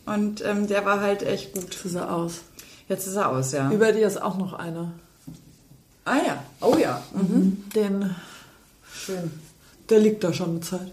[0.06, 1.74] Und ähm, der war halt echt gut.
[1.74, 2.42] So sah aus.
[2.88, 3.70] Jetzt ist er aus, ja.
[3.70, 4.92] Über dir ist auch noch einer.
[6.04, 6.42] ah ja.
[6.60, 7.02] Oh ja.
[7.74, 8.14] Den,
[8.92, 9.30] Schön.
[9.88, 10.92] der liegt da schon eine Zeit.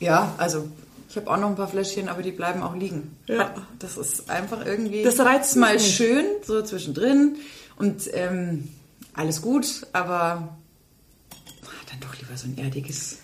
[0.00, 0.68] Ja, also
[1.10, 3.16] ich habe auch noch ein paar Fläschchen, aber die bleiben auch liegen.
[3.26, 3.52] Ja.
[3.80, 5.02] Das ist einfach irgendwie.
[5.02, 5.96] Das reizt mal nicht.
[5.96, 7.36] schön, so zwischendrin.
[7.76, 8.68] Und ähm,
[9.14, 10.56] alles gut, aber
[11.64, 13.18] ah, dann doch lieber so ein erdiges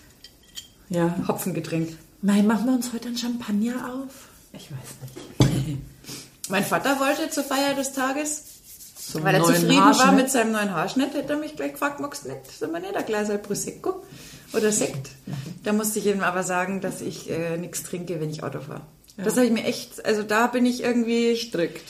[0.89, 1.15] Ja.
[1.29, 1.97] Hopfengetränk.
[2.21, 4.27] Nein, machen wir uns heute einen Champagner auf?
[4.51, 5.77] Ich weiß nicht.
[6.49, 8.43] Mein Vater wollte zur Feier des Tages,
[8.97, 10.15] Zum weil er zufrieden war Haarschnitt.
[10.15, 12.95] mit seinem neuen Haarschnitt, hätte er mich gleich gefragt, magst du nicht, sind wir nicht
[12.97, 14.03] ein Glas Prosecco
[14.53, 15.09] oder Sekt?
[15.63, 18.81] Da musste ich ihm aber sagen, dass ich äh, nichts trinke, wenn ich Auto fahre.
[19.17, 21.81] Das habe ich mir echt, also da bin ich irgendwie Strikt.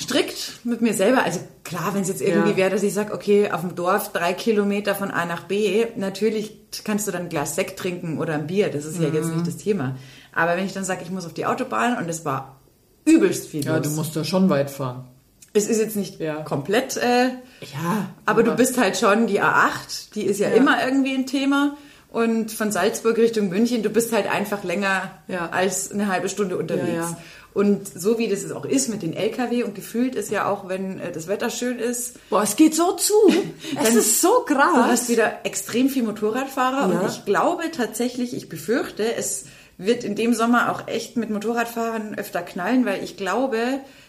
[0.00, 1.24] strikt mit mir selber.
[1.24, 2.56] Also klar, wenn es jetzt irgendwie Ja.
[2.56, 6.56] wäre, dass ich sage, okay, auf dem Dorf drei Kilometer von A nach B, natürlich
[6.84, 9.14] kannst du dann ein Glas Sekt trinken oder ein Bier, das ist ja Mhm.
[9.14, 9.96] jetzt nicht das Thema.
[10.32, 12.60] Aber wenn ich dann sage, ich muss auf die Autobahn und es war
[13.04, 13.88] übelst viel Ja, los.
[13.88, 15.08] du musst da schon weit fahren.
[15.54, 16.42] Es ist jetzt nicht Ja.
[16.42, 17.28] komplett, äh,
[17.72, 18.10] Ja.
[18.26, 20.54] aber du bist halt schon die A8, die ist ja, Ja.
[20.56, 21.76] immer irgendwie ein Thema.
[22.16, 25.50] Und von Salzburg Richtung München, du bist halt einfach länger Ja.
[25.50, 26.88] als eine halbe Stunde unterwegs.
[26.88, 27.18] Ja, ja.
[27.52, 30.66] Und so wie das es auch ist mit den LKW und gefühlt ist ja auch,
[30.66, 33.12] wenn äh, das Wetter schön ist, Boah, es geht so zu.
[33.82, 34.86] es ist so du krass.
[34.88, 39.44] hast wieder extrem viel Motorradfahrer und ich glaube tatsächlich, ich befürchte, es
[39.76, 43.58] wird in dem Sommer auch echt mit Motorradfahrern öfter knallen, weil ich glaube,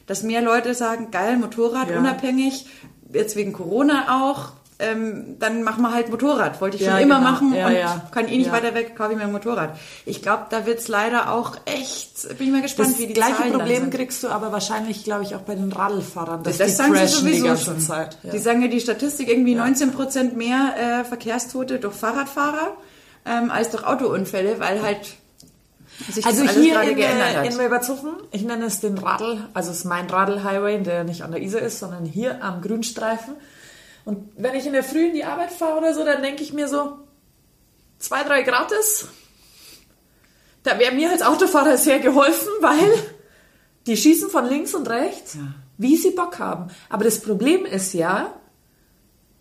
[0.05, 2.67] dass mehr Leute sagen, geil, Motorrad, unabhängig,
[3.11, 6.61] jetzt wegen Corona auch, ähm, dann machen wir halt Motorrad.
[6.61, 7.31] Wollte ich Ja, schon immer genau.
[7.31, 8.01] machen Ja, und ja.
[8.11, 9.71] kann eh nicht weiter weg, kaufe ich mir ein Motorrad.
[10.05, 13.37] Ich glaube, da wird's leider auch echt, bin ich mal gespannt, das wie die gleiche
[13.37, 16.43] Zahlen Problem kriegst du aber wahrscheinlich, glaube ich, auch bei den Radlfahrern.
[16.43, 17.79] Dass Das die sagen sie sowieso schon.
[17.79, 18.17] Zeit.
[18.31, 22.77] Die sagen ja die Statistik irgendwie 19% mehr äh, Verkehrstote durch Fahrradfahrer
[23.25, 24.99] ähm, als durch Autounfälle, weil halt
[26.11, 29.77] sich Also das hier in, äh, in Wilbertshofen, ich nenne es den Radl, also es
[29.79, 33.33] ist mein Radl-Highway, der nicht an der Isar ist, sondern hier am Grünstreifen.
[34.07, 36.53] Und wenn ich in der Früh in die Arbeit fahre oder so, dann denke ich
[36.53, 36.93] mir so,
[37.99, 39.05] zwei, drei gratis.
[40.63, 42.93] Da wäre mir als Autofahrer sehr geholfen, weil
[43.85, 45.41] die schießen von links und rechts, Ja.
[45.77, 46.67] wie sie Bock haben.
[46.89, 48.33] Aber das Problem ist ja,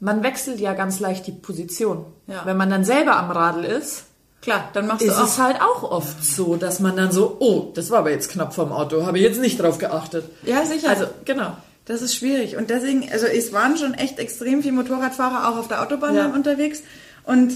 [0.00, 2.04] man wechselt ja ganz leicht die Position.
[2.26, 2.44] Ja.
[2.44, 4.04] Wenn man dann selber am Radl ist,
[4.42, 5.24] Klar, dann machst du ist auch.
[5.26, 8.52] es halt auch oft so, dass man dann so, oh, das war aber jetzt knapp
[8.54, 10.24] vom Auto, habe ich jetzt nicht drauf geachtet.
[10.42, 10.88] ja, sicher.
[10.90, 11.56] Also, genau.
[11.86, 12.56] Das ist schwierig.
[12.56, 16.26] Und deswegen, also es waren schon echt extrem viele Motorradfahrer auch auf der Autobahn Ja.
[16.26, 16.82] unterwegs.
[17.24, 17.54] Und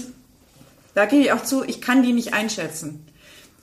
[0.95, 3.05] da gebe ich auch zu, ich kann die nicht einschätzen.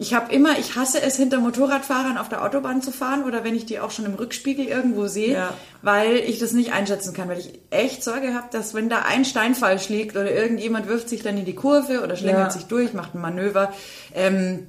[0.01, 3.57] Ich habe immer, ich hasse es, hinter Motorradfahrern auf der Autobahn zu fahren oder wenn
[3.57, 5.55] ich die auch schon im Rückspiegel irgendwo sehe, Ja.
[5.83, 9.25] weil ich das nicht einschätzen kann, weil ich echt Sorge habe, dass wenn da ein
[9.25, 12.51] Stein falsch liegt oder irgendjemand wirft sich dann in die Kurve oder schlängelt Ja.
[12.51, 13.73] sich durch, macht ein Manöver,
[14.15, 14.69] ähm,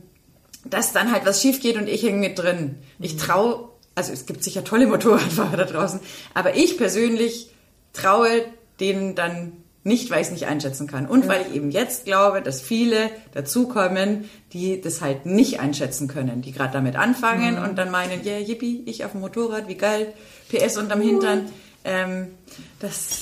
[0.65, 2.77] dass dann halt was schief geht und ich hänge mit drin.
[2.99, 3.69] Ich traue,
[3.99, 5.99] also es gibt sicher tolle Motorradfahrer da draußen,
[6.33, 7.51] aber ich persönlich
[7.91, 8.45] traue
[8.79, 9.51] denen dann
[9.83, 11.05] nicht, weil ich es nicht einschätzen kann.
[11.05, 16.41] Und weil ich eben jetzt glaube, dass viele dazukommen, die das halt nicht einschätzen können,
[16.41, 19.75] die gerade damit anfangen und dann meinen, ja, yeah, yippie, ich auf dem Motorrad, wie
[19.75, 20.13] geil,
[20.49, 21.49] PS unterm Hintern.
[21.83, 22.27] Ähm,
[22.79, 23.21] das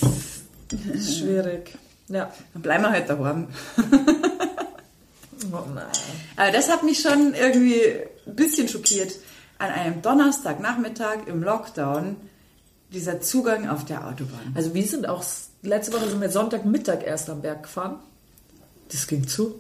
[0.70, 1.72] Schwierig.
[2.08, 2.32] Ja.
[2.54, 3.48] dann bleiben wir halt daheim.
[5.52, 5.86] Oh nein.
[6.36, 7.82] Aber das hat mich schon irgendwie
[8.26, 9.14] ein bisschen schockiert.
[9.60, 12.16] An einem Donnerstagnachmittag im Lockdown
[12.92, 14.54] dieser Zugang auf der Autobahn.
[14.56, 15.24] Also wir sind auch,
[15.62, 18.00] letzte Woche sind wir Sonntagmittag erst am Berg gefahren.
[18.92, 19.56] Das ging zu.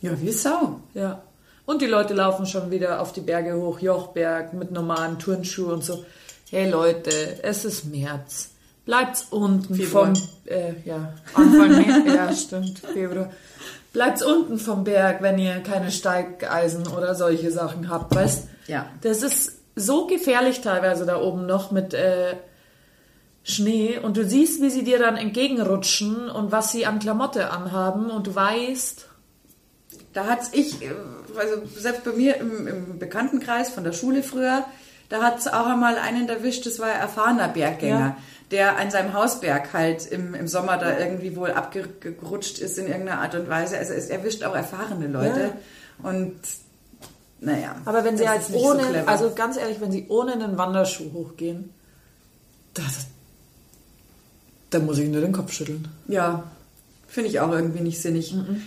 [0.00, 0.80] Ja, wie Sau.
[0.94, 1.22] Ja.
[1.66, 5.84] Und die Leute laufen schon wieder auf die Berge hoch, Jochberg, mit normalen Turnschuhen und
[5.84, 6.04] so.
[6.50, 8.50] Hey Leute, es ist März.
[8.84, 10.14] Bleibt's unten Februar.
[10.14, 13.30] vom äh, ja, Anfang März, ja stimmt, Februar.
[13.94, 18.48] Bleibt's unten vom Berg, wenn ihr keine Steigeisen oder solche Sachen habt, weißt?
[18.66, 18.90] Ja.
[19.00, 22.34] Das ist so gefährlich teilweise da oben noch mit äh,
[23.44, 28.10] Schnee und du siehst, wie sie dir dann entgegenrutschen und was sie an Klamotte anhaben
[28.10, 29.06] und du weißt,
[30.12, 30.92] Da hat's ich, äh,
[31.36, 34.64] also selbst bei mir im, im Bekanntenkreis von der Schule früher,
[35.14, 38.16] da hat's auch einmal einen erwischt, das war ein erfahrener Berggänger, Ja.
[38.50, 43.20] der an seinem Hausberg halt im, im Sommer da irgendwie wohl abgerutscht ist in irgendeiner
[43.20, 43.78] Art und Weise.
[43.78, 45.52] Also es erwischt auch erfahrene Leute.
[46.02, 46.34] Und
[47.38, 47.76] naja.
[47.84, 49.08] Aber wenn sie halt ohne, so clever.
[49.08, 51.70] also ganz ehrlich, wenn sie ohne einen Wanderschuh hochgehen,
[52.74, 53.06] das,
[54.70, 55.86] dann muss ich nur den Kopf schütteln.
[56.08, 56.42] Ja,
[57.06, 58.34] finde ich auch irgendwie nicht sinnig.
[58.34, 58.62] Mhm.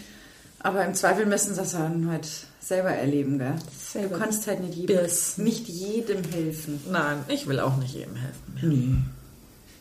[0.60, 2.28] Aber im Zweifel müssen sie das dann halt
[2.60, 3.56] selber erleben, gell?
[3.78, 4.16] Selber.
[4.16, 6.82] Du kannst halt nicht jedem, nicht jedem helfen.
[6.92, 9.14] Nein, ich will auch nicht jedem helfen.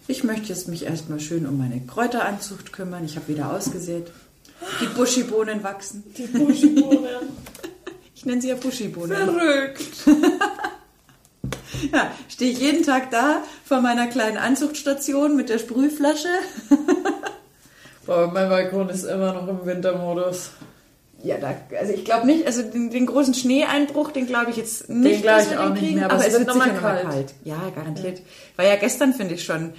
[0.09, 3.05] Ich möchte jetzt mich erstmal schön um meine Kräuteranzucht kümmern.
[3.05, 4.13] Ich habe wieder ausgesät.
[4.81, 6.05] Die Buschibohnen wachsen.
[6.17, 7.07] Die Buschbohnen.
[8.15, 9.15] Ich nenne sie ja Buschibohnen.
[9.15, 9.83] Verrückt.
[11.93, 16.29] Ja, stehe ich jeden Tag da vor meiner kleinen Anzuchtstation mit der Sprühflasche.
[18.07, 20.51] Boah, mein Balkon ist immer noch im Wintermodus.
[21.23, 24.89] Ja, da, also ich glaube nicht, also den, den großen Schneeeinbruch, den glaube ich jetzt
[24.91, 26.57] nicht, glaub dass ich wir auch den nicht kriegen, mehr, aber aber, es wird wird
[26.57, 27.11] noch sicher mal noch mal kalt.
[27.15, 27.35] kalt.
[27.45, 28.21] Ja, garantiert.
[28.57, 29.73] War ja gestern, finde ich schon.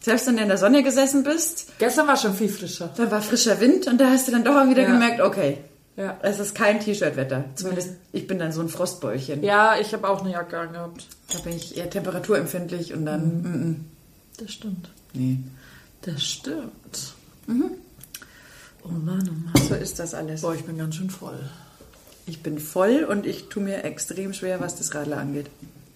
[0.00, 2.90] Selbst wenn du in der Sonne gesessen bist, Gestern war schon viel frischer.
[2.96, 4.92] da war frischer Wind und da hast du dann doch auch wieder Ja.
[4.92, 5.58] gemerkt, okay,
[5.96, 6.16] Ja.
[6.22, 7.44] es ist kein T-Shirt-Wetter.
[7.54, 9.42] Zumindest ich bin dann so ein Frostbäulchen.
[9.42, 11.06] Ja, ich habe auch eine Jacke angehabt.
[11.32, 13.42] Da bin ich eher temperaturempfindlich und dann, Mhm.
[13.50, 13.84] mm, mm,
[14.38, 14.90] Das stimmt.
[15.14, 15.38] nee.
[16.02, 17.13] Das stimmt.
[17.46, 19.68] Oh Mann, oh Mann.
[19.68, 20.42] So ist das alles.
[20.42, 21.38] Boah, ich bin ganz schön voll.
[22.26, 25.46] Ich bin voll und ich tue mir extrem schwer, was das Radler angeht.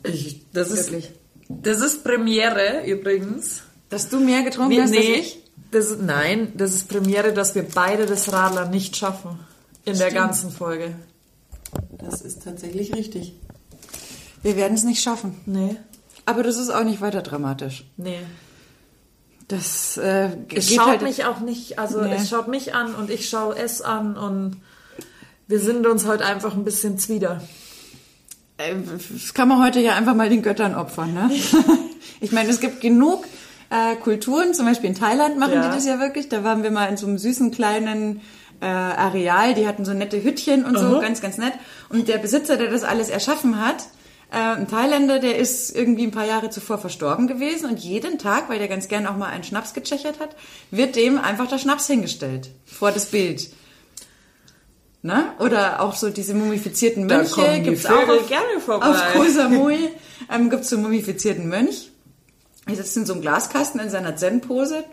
[0.04, 1.10] Ich, das ist Wirklich.
[1.48, 3.62] Das ist Premiere übrigens.
[3.88, 5.14] Dass du mehr getrunken Nee, hast als nee.
[5.14, 5.38] ich?
[5.70, 9.38] Das ist, nein, das ist Premiere, dass wir beide das Radler nicht schaffen.
[9.84, 10.14] In der Stimmt.
[10.14, 10.94] ganzen Folge.
[11.98, 13.34] Das ist tatsächlich richtig.
[14.42, 15.34] Wir werden es nicht schaffen.
[15.46, 15.76] Nee.
[16.26, 17.84] Aber das ist auch nicht weiter dramatisch.
[17.96, 18.20] Nee.
[19.48, 22.14] Das äh, Es schaut halt mich auch nicht, also Nee.
[22.16, 24.56] es schaut mich an und ich schaue es an und
[25.46, 27.40] wir sind uns heute einfach ein bisschen zwider.
[28.58, 28.74] Äh,
[29.10, 31.30] Das kann man heute ja einfach mal den Göttern opfern, ne?
[32.20, 33.24] ich meine, es gibt genug
[33.70, 35.68] äh, Kulturen, zum Beispiel in Thailand machen Ja.
[35.68, 36.28] die das ja wirklich.
[36.28, 38.20] Da waren wir mal in so einem süßen kleinen
[38.60, 41.00] äh, Areal, die hatten so nette Hüttchen und so, Aha.
[41.00, 41.52] ganz, ganz nett.
[41.88, 43.84] Und der Besitzer, der das alles erschaffen hat,
[44.36, 48.58] ein Thailänder, der ist irgendwie ein paar Jahre zuvor verstorben gewesen und jeden Tag, weil
[48.58, 50.36] der ganz gern auch mal einen Schnaps gechechert hat,
[50.70, 53.50] wird dem einfach der Schnaps hingestellt vor das Bild.
[55.00, 55.32] Ne?
[55.38, 58.86] Oder auch so diese mumifizierten Mönche gibt's Vögel auch auf, gerne vorbei.
[58.86, 59.90] auf Koh Samui
[60.30, 61.90] ähm, gibt es so einen mumifizierten Mönch.
[62.66, 64.84] Er sitzt in so einem Glaskasten in seiner Zen-Pose.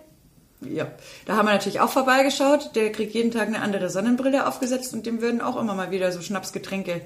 [0.61, 0.87] Ja,
[1.25, 2.71] da haben wir natürlich auch vorbeigeschaut.
[2.75, 6.11] Der kriegt jeden Tag eine andere Sonnenbrille aufgesetzt und dem würden auch immer mal wieder
[6.11, 7.01] so Schnapsgetränke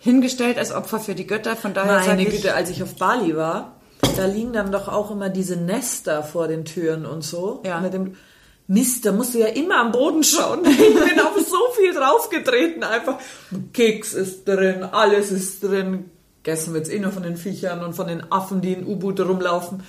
[0.00, 1.54] hingestellt als Opfer für die Götter.
[1.54, 3.76] Von daher sage Meine ich, Güte, als ich auf Bali war,
[4.16, 7.62] da liegen dann doch auch immer diese Nester vor den Türen und so.
[7.64, 7.80] Ja.
[7.80, 8.16] Mit dem
[8.66, 10.60] Mist, da musst du ja immer am Boden schauen.
[10.66, 13.18] Ich bin auf so viel draufgetreten einfach.
[13.72, 16.06] Keks ist drin, alles ist drin.
[16.42, 19.82] Gegessen wird's eh nur von den Viechern und von den Affen, die in U-Boote rumlaufen.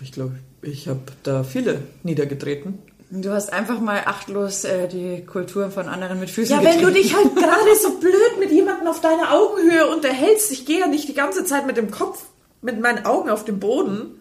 [0.00, 2.78] Ich glaube, ich habe da viele niedergetreten.
[3.14, 6.86] Du hast einfach mal achtlos äh, die Kultur von anderen mit Füßen Ja, wenn du
[6.86, 7.02] getreten.
[7.02, 11.08] dich halt gerade so blöd mit jemandem auf deiner Augenhöhe unterhältst, ich gehe ja nicht
[11.08, 12.22] die ganze Zeit mit dem Kopf,
[12.62, 14.18] mit meinen Augen auf dem Boden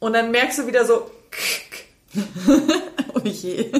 [0.00, 1.10] und dann merkst du wieder so,
[3.14, 3.70] Oh je.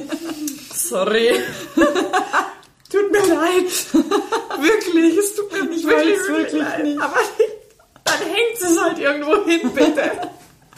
[0.73, 1.31] sorry,
[2.91, 7.01] tut mir leid, wirklich, es tut mir nicht wirklich, wirklich wirklich leid, nicht.
[7.01, 7.17] aber
[8.05, 10.11] dann hängt es halt irgendwo hin, bitte.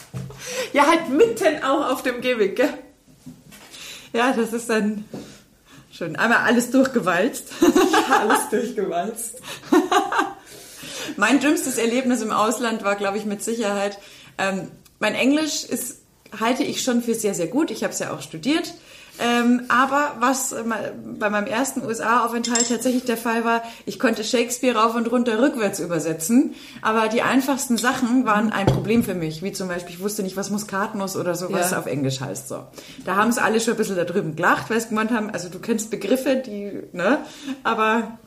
[0.73, 2.73] ja, halt mitten auch auf dem Gehweg, gell?
[4.13, 5.05] Ja, das ist dann
[5.91, 6.15] schön.
[6.15, 7.49] Einmal alles durchgewalzt.
[8.09, 9.35] Alles durchgewalzt.
[11.17, 13.99] Mein dümmstes Erlebnis im Ausland war, glaube ich, mit Sicherheit.
[14.37, 16.01] Ähm, mein Englisch ist,
[16.39, 17.71] halte ich schon für sehr, sehr gut.
[17.71, 18.73] Ich habe es ja auch studiert.
[19.21, 20.63] Ähm, aber was äh,
[21.19, 25.79] bei meinem ersten USA-Aufenthalt tatsächlich der Fall war, ich konnte Shakespeare rauf und runter rückwärts
[25.79, 30.23] übersetzen, aber die einfachsten Sachen waren ein Problem für mich, wie zum Beispiel, ich wusste
[30.23, 31.79] nicht, was Muskatnuss oder sowas Ja.
[31.79, 32.47] auf Englisch heißt.
[32.47, 32.63] So.
[33.05, 35.49] Da haben sie alle schon ein bisschen da drüben gelacht, weil sie gemeint haben, also
[35.49, 37.17] du kennst Begriffe, die, ne,
[37.63, 38.17] aber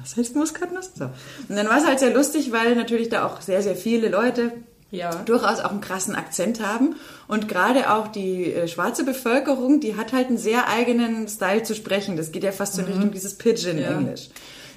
[0.00, 0.92] was heißt Muskatnuss?
[0.94, 1.04] So.
[1.48, 4.52] Und dann war es halt sehr lustig, weil natürlich da auch sehr, sehr viele Leute
[4.90, 5.14] Ja.
[5.24, 6.96] durchaus auch einen krassen Akzent haben.
[7.28, 11.74] Und gerade auch die äh, schwarze Bevölkerung, die hat halt einen sehr eigenen Style zu
[11.74, 12.16] sprechen.
[12.16, 14.28] Das geht ja fast so in Richtung dieses Pidgin-Englisch.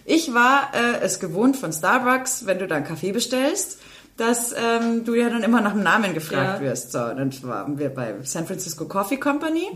[0.05, 3.79] Ich war äh, es gewohnt von Starbucks, wenn du da einen Kaffee bestellst,
[4.17, 6.67] dass ähm, du ja dann immer nach dem Namen gefragt Ja.
[6.69, 6.91] wirst.
[6.91, 9.67] So, dann waren wir bei San Francisco Coffee Company.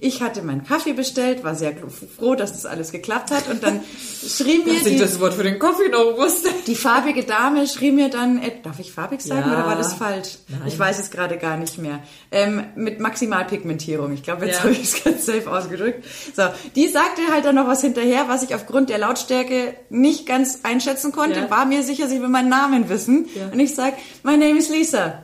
[0.00, 1.72] Ich hatte meinen Kaffee bestellt, war sehr
[2.18, 3.48] froh, dass das alles geklappt hat.
[3.48, 3.80] Und dann
[4.28, 6.50] schrie mir die, das Wort für den Kaffee noch wusste.
[6.66, 9.54] die farbige Dame schrie mir dann, äh, darf ich farbig sagen Ja.
[9.60, 10.38] oder war das falsch?
[10.66, 12.00] Ich weiß es gerade gar nicht mehr.
[12.30, 14.12] Ähm, mit Maximalpigmentierung.
[14.12, 14.62] Ich glaube, jetzt Ja.
[14.64, 16.04] habe ich es ganz safe ausgedrückt.
[16.34, 16.42] So,
[16.74, 21.12] die sagte halt dann noch was hinterher, was ich aufgrund der Lautstärke nicht ganz einschätzen
[21.12, 21.50] konnte.
[21.50, 23.26] War mir sicher, sie will meinen Namen wissen.
[23.52, 25.22] Und ich sag, my name is Lisa.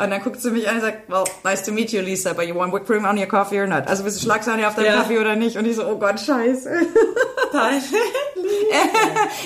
[0.00, 2.46] Und dann guckt sie mich an und sagt, well, nice to meet you, Lisa, but
[2.46, 3.88] you want whipped cream on your coffee or not?
[3.88, 4.96] Also willst du Schlagsahne auf deinem Ja.
[4.98, 5.56] Kaffee oder nicht?
[5.56, 6.70] Und ich so, oh Gott, scheiße.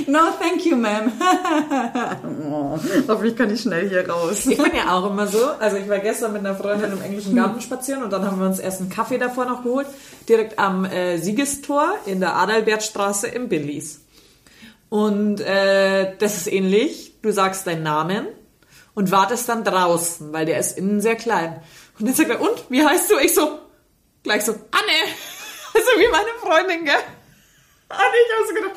[0.08, 1.10] no, thank you, ma'am.
[2.50, 2.78] oh,
[3.08, 4.44] hoffentlich kann ich schnell hier raus.
[4.44, 5.42] Ich bin ja auch immer so.
[5.58, 8.46] Also ich war gestern mit einer Freundin im englischen Garten spazieren und dann haben wir
[8.46, 9.86] uns erst einen Kaffee davor noch geholt.
[10.28, 14.02] Direkt am äh, Siegestor in der Adalbertstraße im Billis.
[14.90, 17.11] Und äh, das ist ähnlich.
[17.22, 18.26] Du sagst deinen Namen
[18.94, 21.62] und wartest dann draußen, weil der ist innen sehr klein.
[21.98, 23.18] Und dann sagt er, und, wie heißt du?
[23.18, 23.58] Ich so,
[24.22, 24.62] gleich so, Anne.
[25.74, 27.02] Also wie meine Freundin, gell?
[27.88, 28.76] Anne, ich habe so gedacht,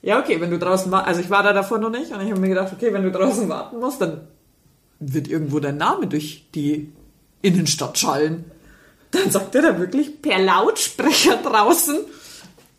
[0.00, 2.30] ja, okay, wenn du draußen war, also ich war da davor noch nicht und ich
[2.30, 4.26] habe mir gedacht, okay, wenn du draußen warten musst, dann
[5.00, 6.90] wird irgendwo dein Name durch die
[7.42, 8.50] Innenstadt schallen.
[9.10, 11.98] Dann sagt er da wirklich per Lautsprecher draußen,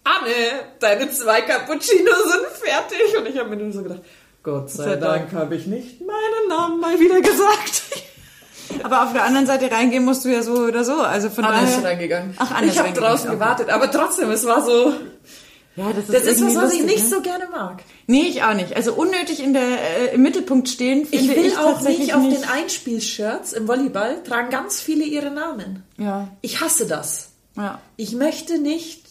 [0.04, 3.18] Anne, deine zwei Cappuccinos sind fertig.
[3.18, 4.02] Und ich habe mir nur so gedacht,
[4.44, 5.34] Gott sei, Sei Dank, Dank.
[5.34, 7.84] habe ich nicht meinen Namen mal wieder gesagt.
[8.84, 10.96] Aber auf der anderen Seite reingehen musst du ja so oder so.
[11.02, 11.84] Also von daher.
[11.84, 12.34] reingegangen.
[12.38, 14.94] Ach, Anne ich ist habe draußen gewartet, aber trotzdem, es war so.
[15.76, 17.10] Ja, das ist, Das ist was, was ich nicht ne?
[17.10, 17.84] so gerne mag.
[18.08, 18.76] Nee, ich auch nicht.
[18.76, 22.42] Also unnötig in der, äh, im Mittelpunkt stehen, Ich will ich auch nicht auf nicht.
[22.44, 25.84] den Einspielshirts im Volleyball tragen ganz viele ihre Namen.
[25.98, 27.30] Ja, Ich hasse das.
[27.58, 27.80] ja.
[27.96, 29.02] Ich möchte nicht.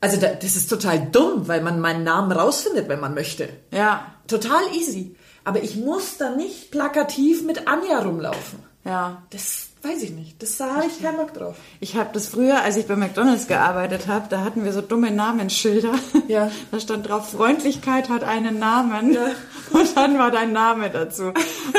[0.00, 3.48] Also da, das ist total dumm, weil man meinen Namen rausfindet, wenn man möchte.
[3.72, 5.14] Ja, Total easy.
[5.44, 8.58] Aber ich muss da nicht plakativ mit Anja rumlaufen.
[8.84, 9.22] ja.
[9.30, 10.42] Das weiß ich nicht.
[10.42, 11.54] Das da habe ich keinen Bock drauf.
[11.78, 15.12] Ich habe das früher, als ich bei McDonalds gearbeitet habe, da hatten wir so dumme
[15.12, 15.92] Namensschilder.
[16.26, 16.50] Ja.
[16.72, 19.16] Da stand drauf, Freundlichkeit hat einen Namen.
[19.70, 21.32] Und dann war dein Name dazu.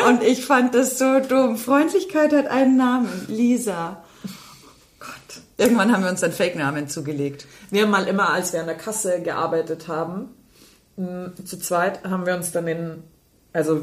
[0.08, 1.58] Und ich fand das so dumm.
[1.58, 3.26] Freundlichkeit hat einen Namen.
[3.28, 4.02] Lisa.
[5.02, 5.42] Gott.
[5.58, 7.48] Irgendwann haben wir uns dann Fake-Namen zugelegt.
[7.72, 10.30] Wir haben mal immer, als wir an der Kasse gearbeitet haben,
[10.98, 13.04] mh, zu zweit, haben wir uns dann den,
[13.54, 13.82] also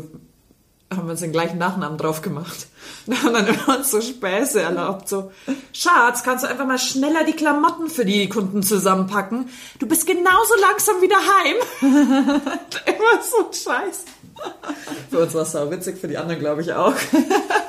[0.93, 2.69] haben wir uns den gleichen Nachnamen drauf gemacht.
[3.07, 5.31] Da haben dann immer uns so Späße erlaubt, so,
[5.75, 9.51] Schatz, kannst du einfach mal schneller die Klamotten für die Kunden zusammenpacken?
[9.79, 11.57] Du bist genauso langsam wieder heim.
[12.87, 14.05] immer so ein Scheiß.
[15.11, 16.95] Für uns war es sau witzig, für die anderen glaube ich auch.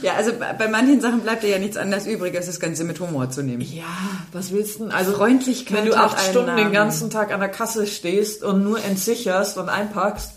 [0.00, 2.98] Ja, also bei manchen Sachen bleibt dir ja nichts anderes übrig, als das Ganze mit
[3.00, 3.60] Humor zu nehmen.
[3.62, 3.84] Ja,
[4.32, 4.92] was willst du denn?
[4.92, 8.82] Also Freundlichkeit Wenn du acht Stunden den ganzen Tag an der Kasse stehst und nur
[8.82, 10.32] entsicherst und einpackst,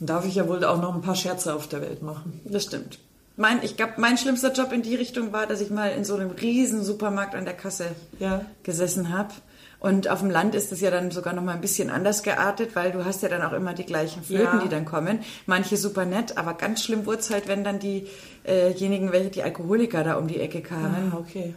[0.00, 2.40] dann darf ich ja wohl auch noch ein paar Scherze auf der Welt machen.
[2.44, 2.98] Das stimmt.
[3.36, 6.14] Mein, ich glaube, mein schlimmster Job in die Richtung war, dass ich mal in so
[6.14, 7.86] einem riesen Supermarkt an der Kasse
[8.20, 8.44] Ja.
[8.62, 9.34] gesessen habe.
[9.84, 12.70] Und auf dem Land ist es ja dann sogar noch mal ein bisschen anders geartet,
[12.74, 14.62] weil du hast ja dann auch immer die gleichen Flöten, Ja.
[14.62, 15.18] die dann kommen.
[15.44, 20.02] Manche super nett, aber ganz schlimm wurde es halt, wenn dann diejenigen, welche die Alkoholiker
[20.02, 21.12] da um die Ecke kamen.
[21.14, 21.54] okay.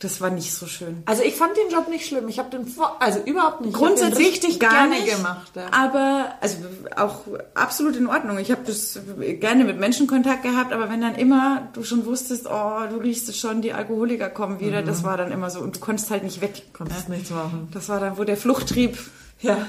[0.00, 1.02] Das war nicht so schön.
[1.06, 2.28] Also ich fand den Job nicht schlimm.
[2.28, 3.74] Ich habe den vor, also überhaupt nicht.
[3.74, 5.50] Grundsätzlich richtig gar gerne nicht, gemacht.
[5.56, 5.66] Ja.
[5.72, 6.58] aber also
[6.94, 7.22] auch
[7.54, 8.38] absolut in Ordnung.
[8.38, 9.00] Ich habe das
[9.40, 13.28] gerne mit Menschen Kontakt gehabt, aber wenn dann immer du schon wusstest, oh, du riechst
[13.28, 16.22] es schon, die Alkoholiker kommen wieder, das war dann immer so und du konntest halt
[16.22, 16.72] nicht weg.
[16.72, 17.16] Konntest ne?
[17.16, 17.68] nichts machen.
[17.72, 18.98] Das war dann, wo der Fluchttrieb
[19.40, 19.66] Ja.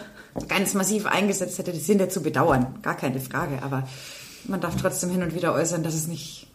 [0.47, 1.71] ganz massiv eingesetzt hätte.
[1.71, 3.87] Die sind ja zu bedauern, gar keine Frage, aber
[4.47, 6.47] man darf trotzdem hin und wieder äußern, dass es nicht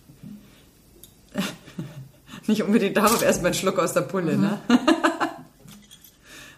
[2.48, 4.58] nicht unbedingt darauf erstmal einen Schluck aus der Pulle, ne?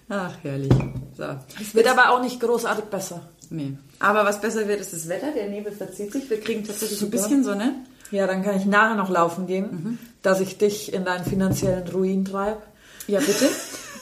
[0.08, 0.72] Ach, herrlich.
[1.16, 1.24] So.
[1.60, 3.22] Es wird aber auch nicht großartig besser.
[3.50, 3.76] Nee.
[3.98, 5.32] Aber was besser wird, ist das Wetter.
[5.32, 6.28] Der Nebel verzieht sich.
[6.30, 7.12] Wir kriegen tatsächlich ein Super.
[7.12, 7.74] bisschen Sonne.
[8.12, 12.24] Ja, dann kann ich nachher noch laufen gehen, dass ich dich in deinen finanziellen Ruin
[12.24, 12.62] treibe.
[13.08, 13.48] Ja, bitte.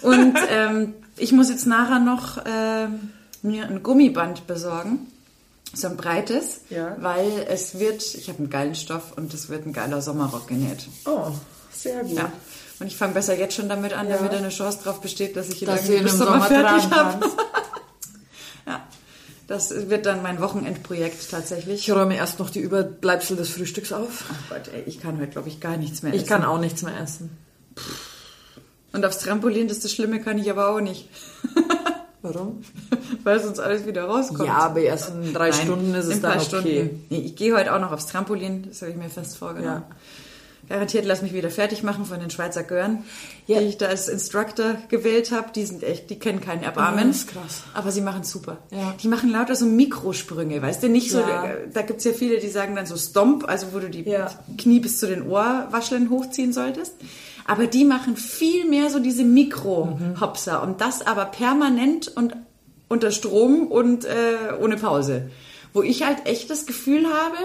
[0.03, 3.11] Und ähm, ich muss jetzt nachher noch ähm,
[3.43, 5.11] mir ein Gummiband besorgen.
[5.73, 6.61] So ein breites.
[6.71, 6.97] Ja.
[7.01, 10.87] Weil es wird, ich habe einen geilen Stoff und es wird ein geiler Sommerrock genäht.
[11.07, 11.33] Oh,
[11.75, 12.17] sehr gut.
[12.17, 12.33] Ja.
[12.81, 14.17] Und ich fange besser jetzt schon damit an, Ja.
[14.17, 17.27] damit eine Chance drauf besteht, dass ich ihn Dass im Sommer Sommer fertig habe.
[18.67, 18.81] Ja.
[19.47, 21.87] Das wird dann mein Wochenendprojekt tatsächlich.
[21.87, 24.25] Ich räume erst noch die Überbleibsel des Frühstücks auf.
[24.31, 26.29] Oh Gott, ey, ich kann heute, glaube ich, gar nichts mehr Ich essen.
[26.31, 27.37] kann auch nichts mehr essen.
[28.95, 31.11] Und aufs Trampolin, das ist das Schlimme, kann ich aber auch nicht.
[32.23, 32.63] Warum?
[33.23, 34.49] Weil sonst alles wieder rauskommt.
[34.49, 36.45] Ja, aber erst in drei Nein, Stunden ist es dann okay.
[36.47, 37.07] Stunden.
[37.11, 39.83] Ich gehe heute auch noch aufs Trampolin, das habe ich mir fest vorgenommen.
[40.69, 43.05] Garantiert lass mich wieder fertig machen von den Schweizer Gören,
[43.47, 43.61] Ja.
[43.61, 45.49] die ich da als Instructor gewählt habe.
[45.55, 47.09] Die sind echt, die kennen keinen Erbarmen.
[47.09, 47.63] Das ist krass.
[47.75, 48.59] Aber sie machen super.
[48.71, 48.95] Ja.
[49.03, 50.89] Die machen lauter so Mikrosprünge, weißt du?
[50.89, 51.49] Nicht so, Ja.
[51.73, 54.31] da gibt's ja viele, die sagen dann so Stomp, also wo du die Ja.
[54.59, 56.95] Knie bis zu den Ohrwascheln hochziehen solltest.
[57.47, 62.35] Aber die machen viel mehr so diese Mikro-Hopser und das aber permanent und
[62.89, 64.11] unter Strom und äh,
[64.61, 65.31] ohne Pause.
[65.73, 67.37] Wo ich halt echt das Gefühl habe,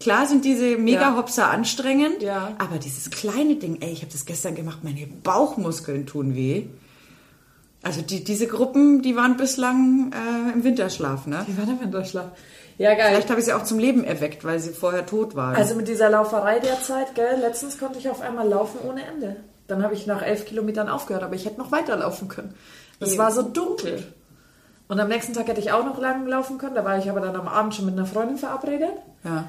[0.00, 2.52] klar sind diese Mega-Hopser anstrengend, Ja.
[2.58, 6.64] aber dieses kleine Ding, ey, ich habe das gestern gemacht, meine Bauchmuskeln tun weh.
[7.82, 11.44] Also die, diese Gruppen, die waren bislang äh, im Winterschlaf, ne?
[11.46, 12.26] Wie war der Winterschlaf?
[12.76, 13.08] Ja, geil.
[13.10, 15.56] Vielleicht habe ich sie auch zum Leben erweckt, weil sie vorher tot waren.
[15.56, 19.36] Also mit dieser Lauferei derzeit, gell, letztens konnte ich auf einmal laufen ohne Ende.
[19.68, 22.54] Dann habe ich nach elf Kilometern aufgehört, aber ich hätte noch weiterlaufen können.
[23.00, 23.18] Es Eben.
[23.18, 24.02] war so dunkel.
[24.88, 26.74] Und am nächsten Tag hätte ich auch noch lang laufen können.
[26.74, 28.90] Da war ich aber dann am Abend schon mit einer Freundin verabredet.
[29.24, 29.44] ja.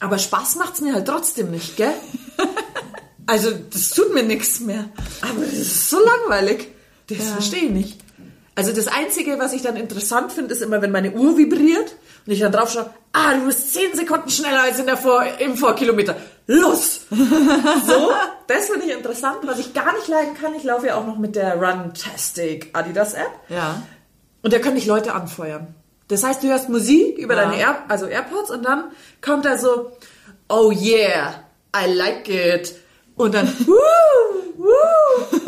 [0.00, 1.94] Aber Spaß macht's mir halt trotzdem nicht, gell?
[3.26, 4.86] Also, das tut mir nichts mehr.
[5.22, 6.66] Aber das ist so langweilig.
[7.06, 8.00] Das verstehe ich nicht.
[8.60, 11.96] Also das Einzige, was ich dann interessant finde, ist immer, wenn meine Uhr vibriert
[12.26, 15.24] und ich dann drauf schaue, ah, du bist 10 Sekunden schneller als in der Vor
[15.38, 16.16] im Vorkilometer.
[16.46, 17.02] Los!
[17.10, 18.10] so,
[18.48, 19.38] das finde ich interessant.
[19.44, 23.14] Was ich gar nicht leiden kann, ich laufe ja auch noch mit der Runtastic Adidas
[23.14, 23.30] App.
[23.48, 23.82] Ja.
[24.42, 25.74] Und da können dich Leute anfeuern.
[26.10, 27.42] Das heißt, du hörst Musik über Ja.
[27.44, 28.84] deine Air, also AirPods und dann
[29.22, 29.92] kommt da so,
[30.48, 31.44] oh yeah,
[31.74, 32.74] I like it.
[33.16, 33.74] Und dann, woo,
[34.56, 35.38] woo.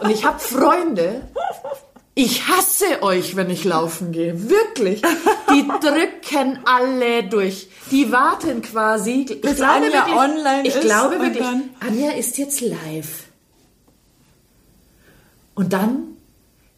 [0.00, 1.28] Und ich habe Freunde,
[2.14, 4.48] ich hasse euch, wenn ich laufen gehe.
[4.48, 5.02] Wirklich.
[5.50, 7.68] Die drücken alle durch.
[7.90, 9.26] Die warten quasi.
[9.28, 11.46] Ich Bis Anja online ich ist glaube und wirklich,
[11.80, 13.24] Anja ist jetzt live.
[15.54, 16.15] Und dann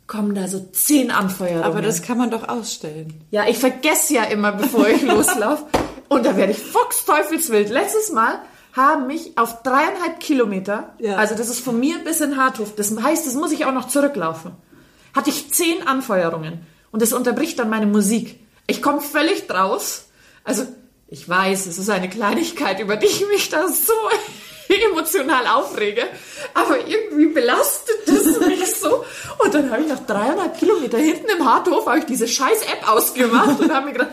[0.09, 1.63] kommen da so zehn Anfeuerungen.
[1.63, 3.23] Aber das kann man doch ausstellen.
[3.31, 5.67] Ja, ich vergesse ja immer, bevor ich loslaufe.
[6.09, 7.69] Und da werde ich fuchsteufelswild.
[7.71, 8.41] Letztes Mal
[8.73, 11.17] haben mich auf dreieinhalb Kilometer, Ja.
[11.17, 13.89] also das ist von mir bis in Harthof, das heißt, das muss ich auch noch
[13.89, 14.53] zurücklaufen,
[15.15, 16.67] hatte ich zehn Anfeuerungen.
[16.91, 18.41] Und das unterbricht dann meine Musik.
[18.67, 20.07] Ich komme völlig draus.
[20.45, 20.65] Also,
[21.09, 23.93] ich weiß, es ist eine Kleinigkeit, über die ich mich da so
[24.91, 26.05] emotional aufrege,
[26.55, 29.05] aber irgendwie belastet das mich so.
[29.39, 32.89] Und dann habe ich nach dreieinhalb Kilometer hinten im Harthof habe ich diese scheiß App
[32.89, 34.11] ausgemacht und habe mir gedacht,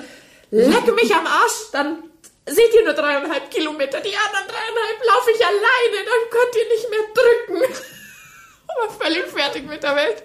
[0.52, 2.04] leck mich am Arsch, dann
[2.46, 6.90] seht ihr nur dreieinhalb Kilometer, die anderen dreieinhalb laufe ich alleine, dann könnt ihr nicht
[6.90, 7.74] mehr drücken.
[8.68, 10.24] Aber völlig fertig mit der Welt.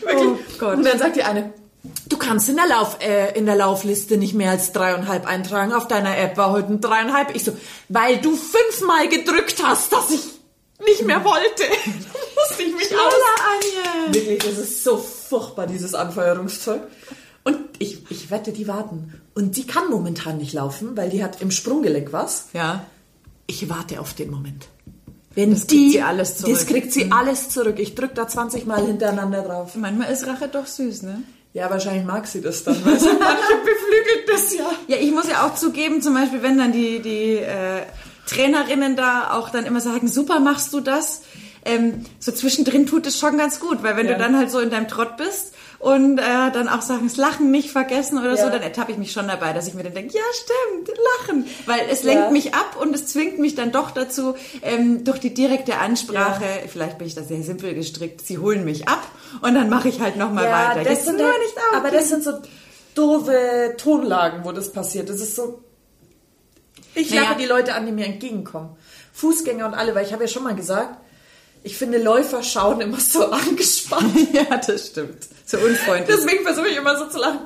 [0.00, 0.26] Wirklich.
[0.26, 0.76] Oh Gott.
[0.76, 1.52] Und dann sagt die eine,
[2.08, 5.72] du kannst in der, Lauf, äh, in der Laufliste nicht mehr als dreieinhalb eintragen.
[5.72, 7.34] Auf deiner App war heute ein dreieinhalb.
[7.34, 7.56] Ich so,
[7.88, 10.20] weil du fünfmal gedrückt hast, dass ich
[10.84, 11.64] nicht mehr wollte.
[12.12, 13.12] Da musste ich mich aus.
[13.52, 14.14] Anja!
[14.14, 16.80] Wirklich, das ist so furchtbar, dieses Anfeuerungszeug.
[17.44, 19.20] Und ich, ich wette, die warten.
[19.34, 22.46] Und die kann momentan nicht laufen, weil die hat im Sprunggelenk was.
[22.54, 22.86] Ja.
[23.46, 24.68] Ich warte auf den Moment.
[25.34, 26.50] Wenn Das kriegt die, sie alles zurück.
[26.50, 26.54] Mhm.
[26.54, 27.78] Das kriegt sie alles zurück.
[27.78, 29.74] Ich drück da 20 Mal hintereinander drauf.
[29.76, 31.22] Manchmal ist Rache doch süß, ne?
[31.52, 32.76] Ja, wahrscheinlich mag sie das dann.
[32.84, 34.70] Weil sie manche beflügelt das ja.
[34.86, 37.82] Ja, ich muss ja auch zugeben, zum Beispiel, wenn dann die, die äh,
[38.26, 41.22] Trainerinnen da auch dann immer sagen, super machst du das,
[41.64, 44.12] ähm, so zwischendrin tut es schon ganz gut, weil wenn Ja.
[44.14, 46.22] du dann halt so in deinem Trott bist und äh,
[46.52, 48.50] dann auch sagen, das Lachen nicht vergessen oder so, Ja.
[48.50, 51.80] dann ertappe ich mich schon dabei, dass ich mir dann denke, ja stimmt, Lachen, weil
[51.90, 52.30] es lenkt Ja.
[52.30, 56.98] mich ab und es zwingt mich dann doch dazu, ähm, durch die direkte Ansprache, vielleicht
[56.98, 59.02] bin ich da sehr simpel gestrickt, sie holen mich ab
[59.42, 60.84] und dann mache ich halt nochmal weiter.
[60.88, 61.76] das sind nur halt- nicht auf.
[61.78, 62.32] aber das sind so
[62.94, 65.08] doofe Tonlagen, wo das passiert.
[65.08, 65.62] Das ist so.
[66.94, 67.22] Ich Naja.
[67.22, 68.70] lache die Leute an, die mir entgegenkommen.
[69.12, 70.98] Fußgänger und alle, weil ich habe ja schon mal gesagt,
[71.62, 74.16] ich finde Läufer schauen immer so angespannt.
[74.32, 75.26] ja, das stimmt.
[75.46, 76.16] So unfreundlich.
[76.16, 77.40] Deswegen versuche ich immer so zu lachen.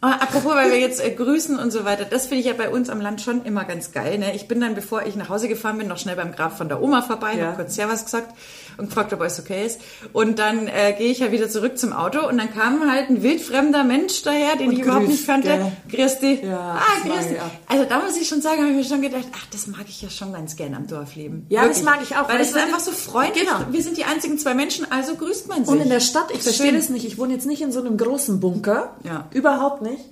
[0.00, 2.68] Ah, Apropos, weil wir jetzt äh, grüßen und so weiter, das finde ich ja bei
[2.68, 4.18] uns am Land schon immer ganz geil.
[4.18, 4.34] Ne?
[4.34, 6.82] Ich bin dann, bevor ich nach Hause gefahren bin, noch schnell beim Grab von der
[6.82, 7.46] Oma vorbei, Ja.
[7.46, 8.34] hab kurz Servus gesagt
[8.76, 9.80] und gefragt, ob alles okay ist.
[10.12, 13.22] Und dann äh, gehe ich ja wieder zurück zum Auto und dann kam halt ein
[13.22, 15.72] wildfremder Mensch daher, den Und ich überhaupt grüßt, nicht kannte.
[15.90, 16.42] Grüß dich.
[16.42, 17.50] Ja, ah, ich auch.
[17.72, 20.02] Also da muss ich schon sagen, habe ich mir schon gedacht, ach, das mag ich
[20.02, 21.46] ja schon ganz gern am Dorfleben.
[21.48, 23.44] Ja, das mag ich auch, Weil weil das ich ist einfach so freundlich.
[23.44, 23.60] Genau.
[23.70, 25.68] Wir sind die einzigen zwei Menschen, also grüßt man sich.
[25.68, 27.04] Und in der Stadt, ich verstehe das nicht.
[27.04, 28.96] Ich wohne jetzt nicht in so einem großen Bunker.
[29.04, 29.28] Ja.
[29.32, 30.02] Überhaupt nicht.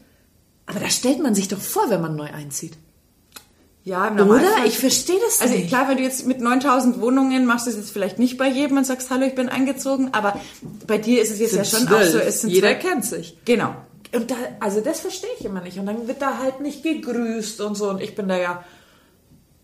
[0.66, 2.74] Aber da stellt man sich doch vor, wenn man neu einzieht.
[3.84, 4.24] Ja, im Oder?
[4.26, 5.68] Normalfall- Ich verstehe das Also nicht.
[5.68, 8.76] klar, wenn du jetzt mit 9000 Wohnungen machst, du es jetzt vielleicht nicht bei jedem
[8.76, 10.40] und sagst, hallo, ich bin eingezogen, aber
[10.86, 13.36] bei dir ist es jetzt ja schon auch so, es sind Jeder zwei- kennt sich.
[13.44, 13.74] Genau.
[14.14, 15.78] Und da, also das verstehe ich immer nicht.
[15.78, 17.88] Und dann wird da halt nicht gegrüßt und so.
[17.90, 18.62] Und ich bin da ja,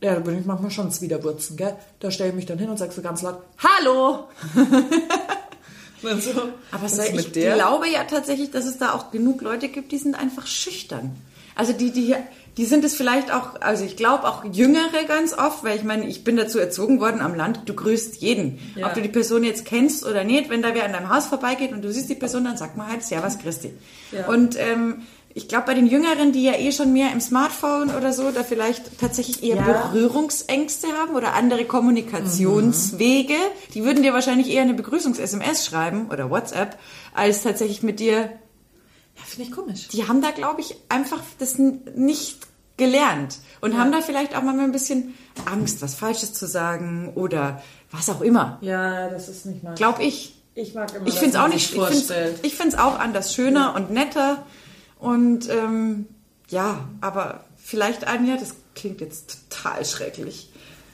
[0.03, 1.77] ja, da bin ich manchmal schon Zwiderwurzen, gell?
[2.01, 4.25] Da stelle ich mich dann hin und sage so ganz laut, Hallo!
[6.03, 6.31] und so.
[6.73, 9.99] Aber so, ist ich glaube ja tatsächlich, dass es da auch genug Leute gibt, die
[9.99, 11.14] sind einfach schüchtern.
[11.55, 12.23] Also die, die hier,
[12.59, 16.06] die sind es vielleicht auch, also ich glaube auch Jüngere ganz oft, weil ich meine,
[16.06, 18.59] ich bin dazu erzogen worden am Land, du grüßt jeden.
[18.76, 18.88] Ja.
[18.88, 21.72] Ob du die Person jetzt kennst oder nicht, wenn da wer an deinem Haus vorbeigeht
[21.72, 23.72] und du siehst die Person, dann sagt man halt Servus Christi.
[24.12, 24.26] Ja.
[24.28, 25.02] Und ähm,
[25.34, 28.42] ich glaube, bei den Jüngeren, die ja eh schon mehr im Smartphone oder so, da
[28.42, 29.90] vielleicht tatsächlich eher Ja.
[29.92, 33.34] Berührungsängste haben oder andere Kommunikationswege,
[33.74, 36.76] die würden dir wahrscheinlich eher eine Begrüßungs-SMS schreiben oder WhatsApp,
[37.14, 39.88] als tatsächlich mit dir Ja, finde ich komisch.
[39.88, 42.38] die haben da, glaube ich, einfach das nicht
[42.79, 45.14] gelernt und haben da vielleicht auch mal ein bisschen
[45.45, 47.61] Angst, was Falsches zu sagen oder
[47.91, 48.57] was auch immer.
[48.62, 49.74] Ja, das ist nicht mal.
[49.74, 50.35] Glaube ich.
[50.55, 51.57] ich mag immer, Ich finde es auch nicht.
[51.64, 52.39] Ich finde vorstellt.
[52.43, 54.47] ich find's auch anders schöner und netter
[54.99, 56.07] und ähm,
[56.49, 60.51] ja, aber vielleicht Anja, das klingt jetzt total schrecklich.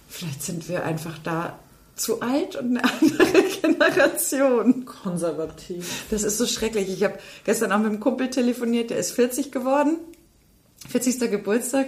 [0.08, 1.58] Vielleicht sind wir einfach da
[1.96, 4.84] zu alt und eine andere Generation.
[4.84, 6.04] konservativ.
[6.10, 6.88] Das ist so schrecklich.
[6.88, 9.98] Ich habe gestern auch mit einem Kumpel telefoniert, der ist 40 geworden.
[10.88, 11.30] 40.
[11.30, 11.86] Geburtstag.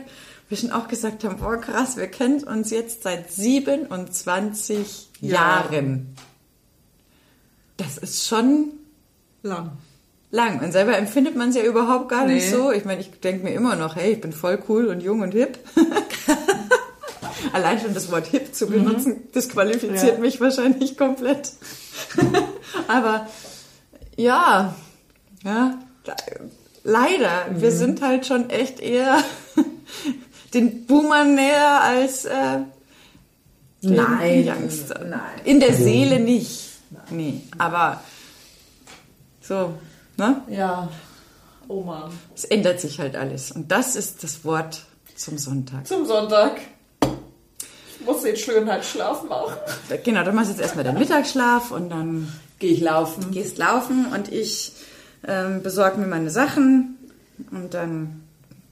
[0.48, 5.32] Wir schon auch gesagt haben, boah krass, wir kennen uns jetzt seit 27 Ja.
[5.32, 6.14] Jahren.
[7.76, 8.72] Das ist schon
[9.42, 9.72] Lang.
[10.30, 10.60] lang.
[10.60, 12.50] Und selber empfindet man es ja überhaupt gar nicht Nee.
[12.56, 12.70] so.
[12.72, 15.32] Ich meine, ich denke mir immer noch, hey, ich bin voll cool und jung und
[15.32, 15.58] hip.
[17.52, 20.18] Allein schon das Wort hip zu benutzen, disqualifiziert Ja.
[20.18, 21.52] mich wahrscheinlich komplett.
[22.88, 23.28] Aber
[24.16, 24.74] ja,
[25.44, 25.78] ja,
[26.86, 29.18] le- leider, wir sind halt schon echt eher
[30.54, 32.58] den Boomern näher als äh,
[33.82, 35.10] den Nein, Youngstern.
[35.10, 35.20] nein.
[35.44, 36.62] In der Seele nicht.
[37.10, 38.00] Nee, aber
[39.40, 39.74] so,
[40.16, 40.42] ne?
[40.48, 40.88] Ja.
[41.68, 42.10] Oh Mann.
[42.34, 43.50] Es ändert sich halt alles.
[43.52, 44.84] Und das ist das Wort
[45.16, 45.86] zum Sonntag.
[45.86, 46.60] Zum Sonntag.
[47.98, 49.54] Ich muss den Schönheitsschlaf machen.
[50.04, 53.32] Genau, du machst jetzt erstmal den Mittagsschlaf und dann Gehe ich laufen.
[53.32, 54.72] gehst laufen und ich
[55.26, 56.96] ähm, besorge mir meine Sachen
[57.50, 58.22] und dann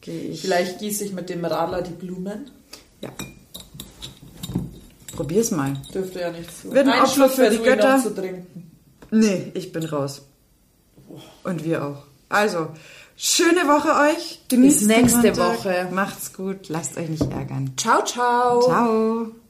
[0.00, 0.40] gehe ich.
[0.40, 2.50] Vielleicht gieße ich mit dem Radler die Blumen.
[3.00, 3.10] Ja.
[5.12, 5.74] Probier's mal.
[5.92, 6.72] Dürfte ja nicht zu.
[6.72, 8.00] Wird ein Opfer Schluck für die Götter.
[8.02, 8.70] Zu trinken.
[9.10, 10.22] Nee, ich bin raus.
[11.44, 12.04] Und wir auch.
[12.28, 12.68] Also,
[13.16, 14.40] schöne Woche euch.
[14.48, 15.36] Genießt Bis nächste.
[15.36, 15.88] Woche.
[15.92, 16.68] Macht's gut.
[16.68, 17.72] Lasst euch nicht ärgern.
[17.76, 18.62] Ciao, ciao.
[18.62, 19.43] Ciao.